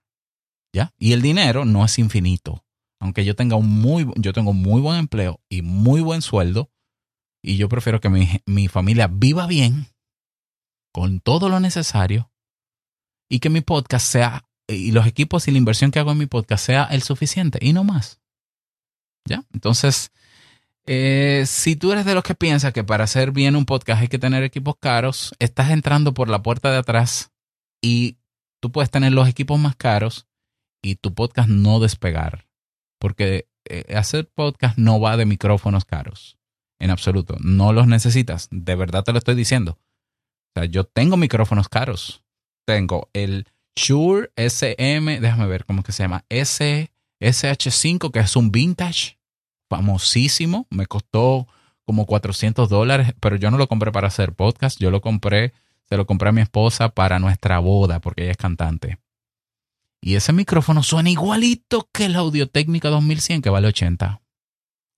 ¿Ya? 0.74 0.92
Y 0.98 1.12
el 1.12 1.22
dinero 1.22 1.64
no 1.64 1.84
es 1.84 1.98
infinito. 1.98 2.64
Aunque 3.00 3.24
yo 3.24 3.34
tenga 3.34 3.56
un 3.56 3.68
muy, 3.68 4.06
yo 4.16 4.32
tengo 4.32 4.52
muy 4.52 4.80
buen 4.80 4.96
empleo 4.98 5.40
y 5.50 5.62
muy 5.62 6.00
buen 6.00 6.22
sueldo, 6.22 6.70
y 7.42 7.56
yo 7.56 7.68
prefiero 7.68 8.00
que 8.00 8.08
mi, 8.08 8.28
mi 8.46 8.68
familia 8.68 9.08
viva 9.08 9.46
bien 9.46 9.88
con 10.92 11.20
todo 11.20 11.48
lo 11.48 11.58
necesario 11.58 12.30
y 13.28 13.40
que 13.40 13.50
mi 13.50 13.60
podcast 13.60 14.06
sea, 14.06 14.48
y 14.68 14.92
los 14.92 15.06
equipos 15.06 15.48
y 15.48 15.50
la 15.50 15.58
inversión 15.58 15.90
que 15.90 15.98
hago 15.98 16.12
en 16.12 16.18
mi 16.18 16.26
podcast 16.26 16.64
sea 16.64 16.84
el 16.84 17.02
suficiente 17.02 17.58
y 17.60 17.72
no 17.72 17.82
más. 17.82 18.21
¿Ya? 19.24 19.44
Entonces, 19.52 20.12
eh, 20.86 21.44
si 21.46 21.76
tú 21.76 21.92
eres 21.92 22.04
de 22.04 22.14
los 22.14 22.24
que 22.24 22.34
piensa 22.34 22.72
que 22.72 22.84
para 22.84 23.04
hacer 23.04 23.30
bien 23.30 23.56
un 23.56 23.64
podcast 23.64 24.02
hay 24.02 24.08
que 24.08 24.18
tener 24.18 24.42
equipos 24.42 24.74
caros, 24.80 25.34
estás 25.38 25.70
entrando 25.70 26.12
por 26.12 26.28
la 26.28 26.42
puerta 26.42 26.70
de 26.70 26.78
atrás 26.78 27.30
y 27.80 28.18
tú 28.60 28.72
puedes 28.72 28.90
tener 28.90 29.12
los 29.12 29.28
equipos 29.28 29.58
más 29.58 29.76
caros 29.76 30.26
y 30.82 30.96
tu 30.96 31.14
podcast 31.14 31.48
no 31.48 31.78
despegar. 31.80 32.46
Porque 32.98 33.48
eh, 33.68 33.94
hacer 33.94 34.28
podcast 34.28 34.76
no 34.78 35.00
va 35.00 35.16
de 35.16 35.26
micrófonos 35.26 35.84
caros. 35.84 36.38
En 36.80 36.90
absoluto. 36.90 37.36
No 37.40 37.72
los 37.72 37.86
necesitas. 37.86 38.48
De 38.50 38.74
verdad 38.74 39.04
te 39.04 39.12
lo 39.12 39.18
estoy 39.18 39.36
diciendo. 39.36 39.78
O 40.54 40.60
sea, 40.60 40.64
yo 40.64 40.84
tengo 40.84 41.16
micrófonos 41.16 41.68
caros. 41.68 42.24
Tengo 42.66 43.08
el 43.12 43.46
Shure 43.76 44.32
SM, 44.36 45.20
déjame 45.20 45.46
ver 45.46 45.64
cómo 45.64 45.82
que 45.82 45.92
se 45.92 46.02
llama, 46.02 46.24
S, 46.28 46.92
SH5, 47.22 48.10
que 48.10 48.18
es 48.18 48.36
un 48.36 48.50
vintage, 48.50 49.18
famosísimo. 49.70 50.66
Me 50.70 50.86
costó 50.86 51.46
como 51.84 52.04
400 52.04 52.68
dólares, 52.68 53.14
pero 53.20 53.36
yo 53.36 53.50
no 53.50 53.58
lo 53.58 53.68
compré 53.68 53.92
para 53.92 54.08
hacer 54.08 54.34
podcast. 54.34 54.78
Yo 54.80 54.90
lo 54.90 55.00
compré, 55.00 55.52
se 55.88 55.96
lo 55.96 56.06
compré 56.06 56.30
a 56.30 56.32
mi 56.32 56.40
esposa 56.40 56.88
para 56.90 57.18
nuestra 57.18 57.58
boda, 57.60 58.00
porque 58.00 58.22
ella 58.22 58.32
es 58.32 58.36
cantante. 58.36 58.98
Y 60.02 60.16
ese 60.16 60.32
micrófono 60.32 60.82
suena 60.82 61.10
igualito 61.10 61.88
que 61.92 62.06
el 62.06 62.16
Audio 62.16 62.48
Técnica 62.48 62.88
2100, 62.88 63.40
que 63.40 63.50
vale 63.50 63.68
80. 63.68 64.20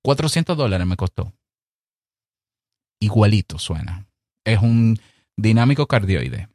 400 0.02 0.56
dólares 0.56 0.86
me 0.86 0.96
costó. 0.96 1.34
Igualito 3.00 3.58
suena. 3.58 4.06
Es 4.44 4.60
un 4.60 4.98
dinámico 5.36 5.86
cardioide. 5.86 6.48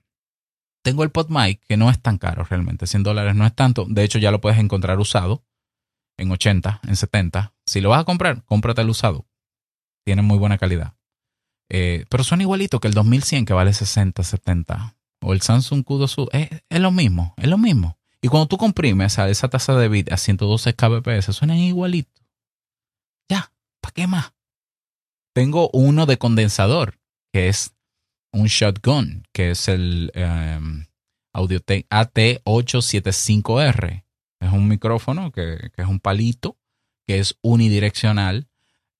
Tengo 0.84 1.04
el 1.04 1.12
PodMic, 1.12 1.62
que 1.68 1.78
no 1.78 1.92
es 1.92 2.02
tan 2.02 2.18
caro 2.18 2.44
realmente, 2.44 2.88
100 2.88 3.04
dólares 3.04 3.36
no 3.36 3.46
es 3.46 3.54
tanto. 3.54 3.86
De 3.88 4.04
hecho, 4.04 4.18
ya 4.18 4.32
lo 4.32 4.42
puedes 4.42 4.58
encontrar 4.58 4.98
usado 4.98 5.44
en 6.20 6.32
80, 6.32 6.82
en 6.88 6.96
70. 6.96 7.54
Si 7.66 7.82
lo 7.82 7.90
vas 7.90 8.02
a 8.02 8.06
comprar, 8.06 8.44
cómprate 8.46 8.82
el 8.82 8.90
usado. 8.90 9.26
Tiene 10.06 10.22
muy 10.22 10.38
buena 10.38 10.58
calidad. 10.58 10.96
Eh, 11.70 12.06
pero 12.10 12.24
son 12.24 12.42
igualito 12.42 12.80
que 12.80 12.88
el 12.88 12.94
2100 12.94 13.46
que 13.46 13.54
vale 13.54 13.74
60, 13.74 14.24
70. 14.24 14.96
O 15.22 15.34
el 15.34 15.42
Samsung 15.42 15.84
Q2U. 15.84 16.30
Es, 16.32 16.80
lo 16.80 16.92
mismo, 16.92 17.34
es 17.38 17.48
lo 17.48 17.58
mismo. 17.58 17.98
Y 18.22 18.28
cuando 18.28 18.48
tú 18.48 18.58
comprimes 18.58 19.20
a 19.20 19.30
esa 19.30 19.50
tasa 19.50 19.76
de 19.76 19.88
bit 19.88 20.12
a 20.12 20.18
112 20.18 20.74
kbps, 20.74 21.36
suenan 21.36 21.58
igualito. 21.58 22.22
Ya, 23.30 23.54
¿para 23.82 23.94
qué 23.94 24.08
más? 24.08 24.34
Tengo 25.34 25.70
uno 25.74 26.06
de 26.06 26.18
condensador, 26.18 27.00
que 27.32 27.50
es 27.50 27.76
un 28.32 28.48
shotgun, 28.48 29.28
que 29.32 29.52
es 29.52 29.68
el 29.68 30.12
um, 30.16 30.86
Audiotech 31.34 31.88
AT875R. 31.90 34.04
Es 34.40 34.52
un 34.52 34.68
micrófono 34.68 35.32
que, 35.32 35.72
que 35.76 35.82
es 35.82 35.88
un 35.88 36.00
palito, 36.00 36.58
que 37.08 37.20
es 37.20 37.38
unidireccional, 37.42 38.48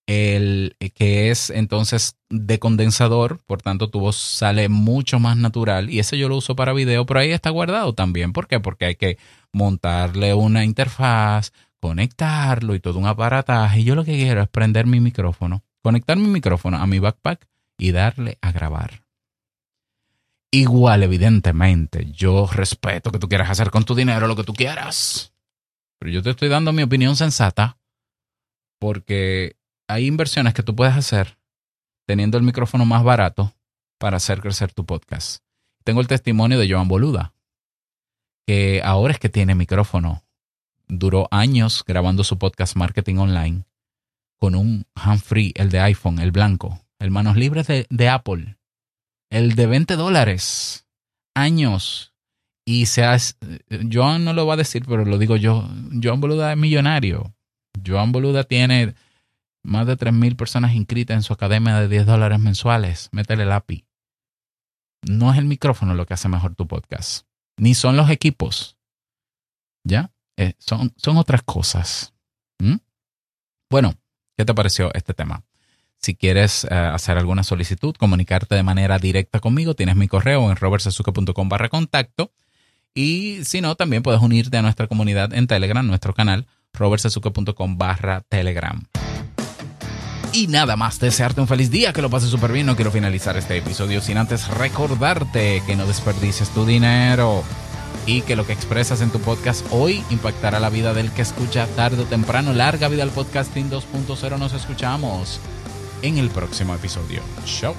el 0.10 0.76
que 0.96 1.30
es 1.30 1.52
entonces 1.52 2.18
de 2.32 2.58
condensador, 2.58 3.42
por 3.46 3.62
tanto 3.62 3.92
tu 3.92 4.00
voz 4.00 4.16
sale 4.16 4.68
mucho 4.68 5.20
más 5.20 5.38
natural 5.38 5.92
y 5.92 6.00
ese 6.00 6.18
yo 6.18 6.28
lo 6.28 6.38
uso 6.38 6.56
para 6.56 6.74
video, 6.74 7.06
pero 7.06 7.20
ahí 7.20 7.30
está 7.30 7.52
guardado 7.52 7.94
también. 7.94 8.34
¿Por 8.34 8.48
qué? 8.48 8.60
Porque 8.60 8.86
hay 8.86 8.96
que 8.96 9.20
montarle 9.54 10.34
una 10.34 10.66
interfaz, 10.66 11.54
conectarlo 11.80 12.74
y 12.74 12.80
todo 12.80 12.98
un 12.98 13.06
aparataje. 13.06 13.82
Y 13.82 13.84
yo 13.84 13.94
lo 13.94 14.04
que 14.04 14.14
quiero 14.14 14.42
es 14.42 14.50
prender 14.50 14.88
mi 14.88 15.00
micrófono, 15.00 15.64
conectar 15.84 16.18
mi 16.18 16.28
micrófono 16.28 16.78
a 16.78 16.88
mi 16.88 16.98
backpack 16.98 17.48
y 17.78 17.92
darle 17.92 18.40
a 18.42 18.52
grabar. 18.52 19.04
Igual, 20.52 21.04
evidentemente, 21.04 22.12
yo 22.12 22.48
respeto 22.48 23.12
que 23.12 23.20
tú 23.20 23.30
quieras 23.30 23.50
hacer 23.50 23.70
con 23.70 23.84
tu 23.84 23.94
dinero 23.94 24.28
lo 24.28 24.36
que 24.36 24.44
tú 24.44 24.54
quieras. 24.54 25.32
Pero 26.00 26.12
yo 26.12 26.24
te 26.24 26.32
estoy 26.32 26.50
dando 26.50 26.74
mi 26.74 26.82
opinión 26.82 27.16
sensata 27.16 27.78
porque 28.80 29.58
hay 29.88 30.08
inversiones 30.08 30.54
que 30.54 30.64
tú 30.64 30.76
puedes 30.76 30.96
hacer 30.96 31.38
teniendo 32.08 32.38
el 32.38 32.44
micrófono 32.44 32.86
más 32.86 33.04
barato 33.04 33.54
para 34.00 34.18
hacer 34.18 34.42
crecer 34.42 34.74
tu 34.74 34.86
podcast. 34.86 35.44
Tengo 35.84 36.02
el 36.02 36.08
testimonio 36.08 36.58
de 36.58 36.72
Joan 36.72 36.88
Boluda, 36.88 37.34
que 38.48 38.82
ahora 38.84 39.14
es 39.14 39.20
que 39.20 39.30
tiene 39.30 39.54
micrófono. 39.54 40.24
Duró 40.88 41.28
años 41.30 41.84
grabando 41.86 42.24
su 42.24 42.40
podcast 42.40 42.76
Marketing 42.76 43.18
Online 43.18 43.66
con 44.40 44.56
un 44.56 44.88
hand 44.96 45.22
free, 45.22 45.54
el 45.56 45.70
de 45.70 45.82
iPhone, 45.82 46.18
el 46.20 46.32
blanco, 46.32 46.82
el 46.98 47.12
manos 47.12 47.36
libres 47.36 47.68
de, 47.68 47.86
de 47.90 48.10
Apple 48.10 48.59
el 49.30 49.56
de 49.56 49.68
20 49.68 49.96
dólares. 49.96 50.88
Años. 51.36 52.14
Y 52.66 52.86
se 52.86 53.04
hace, 53.04 53.34
Joan 53.92 54.26
no 54.26 54.34
lo 54.34 54.46
va 54.46 54.54
a 54.54 54.58
decir, 54.58 54.86
pero 54.86 55.06
lo 55.06 55.18
digo 55.18 55.36
yo. 55.36 55.68
Joan 56.04 56.22
Boluda 56.22 56.52
es 56.52 56.58
millonario. 56.58 57.34
Joan 57.86 58.12
Boluda 58.12 58.44
tiene 58.44 58.94
más 59.64 59.88
de 59.88 59.98
3.000 59.98 60.36
personas 60.36 60.74
inscritas 60.74 61.16
en 61.16 61.24
su 61.24 61.34
academia 61.34 61.80
de 61.80 61.88
10 61.88 62.06
dólares 62.06 62.40
mensuales. 62.40 63.10
Métele 63.12 63.44
el 63.44 63.52
API. 63.52 63.86
No 65.08 65.32
es 65.32 65.40
el 65.40 65.46
micrófono 65.46 65.94
lo 65.94 66.06
que 66.06 66.14
hace 66.14 66.30
mejor 66.30 66.56
tu 66.56 66.68
podcast. 66.68 67.26
Ni 67.58 67.74
son 67.74 67.98
los 67.98 68.10
equipos. 68.10 68.78
¿Ya? 69.84 70.12
Eh, 70.38 70.54
son, 70.60 70.94
son 70.98 71.18
otras 71.18 71.42
cosas. 71.44 72.14
¿Mm? 72.60 72.78
Bueno, 73.72 73.94
¿qué 74.38 74.46
te 74.46 74.54
pareció 74.54 74.94
este 74.94 75.14
tema? 75.14 75.44
Si 76.02 76.16
quieres 76.16 76.64
eh, 76.64 76.74
hacer 76.74 77.18
alguna 77.18 77.44
solicitud, 77.44 77.96
comunicarte 77.96 78.56
de 78.56 78.64
manera 78.64 79.00
directa 79.00 79.40
conmigo, 79.40 79.74
tienes 79.74 79.98
mi 79.98 80.08
correo 80.08 80.50
en 80.50 80.56
robertsazuke.com 80.56 81.50
barra 81.50 81.68
contacto. 81.68 82.32
Y 82.94 83.44
si 83.44 83.62
no, 83.62 83.76
también 83.76 84.02
puedes 84.02 84.22
unirte 84.22 84.58
a 84.58 84.62
nuestra 84.62 84.88
comunidad 84.88 85.34
en 85.34 85.48
Telegram, 85.48 85.86
nuestro 85.86 86.14
canal, 86.14 86.48
robertsazuke.com 86.74 87.78
barra 87.78 88.22
Telegram. 88.30 88.82
Y 90.32 90.48
nada 90.48 90.76
más, 90.76 91.00
desearte 91.00 91.42
un 91.42 91.48
feliz 91.48 91.72
día, 91.72 91.92
que 91.92 92.02
lo 92.02 92.10
pases 92.10 92.30
súper 92.30 92.52
bien. 92.52 92.66
No 92.66 92.76
quiero 92.76 92.92
finalizar 92.92 93.36
este 93.36 93.58
episodio 93.58 94.00
sin 94.00 94.18
antes 94.18 94.48
recordarte 94.48 95.62
que 95.66 95.76
no 95.76 95.86
desperdices 95.86 96.50
tu 96.50 96.66
dinero 96.66 97.44
y 98.06 98.22
que 98.22 98.36
lo 98.36 98.46
que 98.46 98.54
expresas 98.54 99.02
en 99.02 99.12
tu 99.12 99.20
podcast 99.20 99.66
hoy 99.72 100.04
impactará 100.10 100.60
la 100.60 100.70
vida 100.70 100.94
del 100.94 101.12
que 101.12 101.24
escucha 101.24 101.68
tarde 101.76 102.04
o 102.04 102.06
temprano. 102.06 102.54
Larga 102.54 102.88
vida 102.88 103.04
al 103.04 103.10
podcasting 103.10 103.70
2.0, 103.70 104.38
nos 104.38 104.54
escuchamos 104.54 105.42
en 106.02 106.18
el 106.18 106.30
próximo 106.30 106.74
episodio. 106.76 107.22
Chao. 107.46 107.76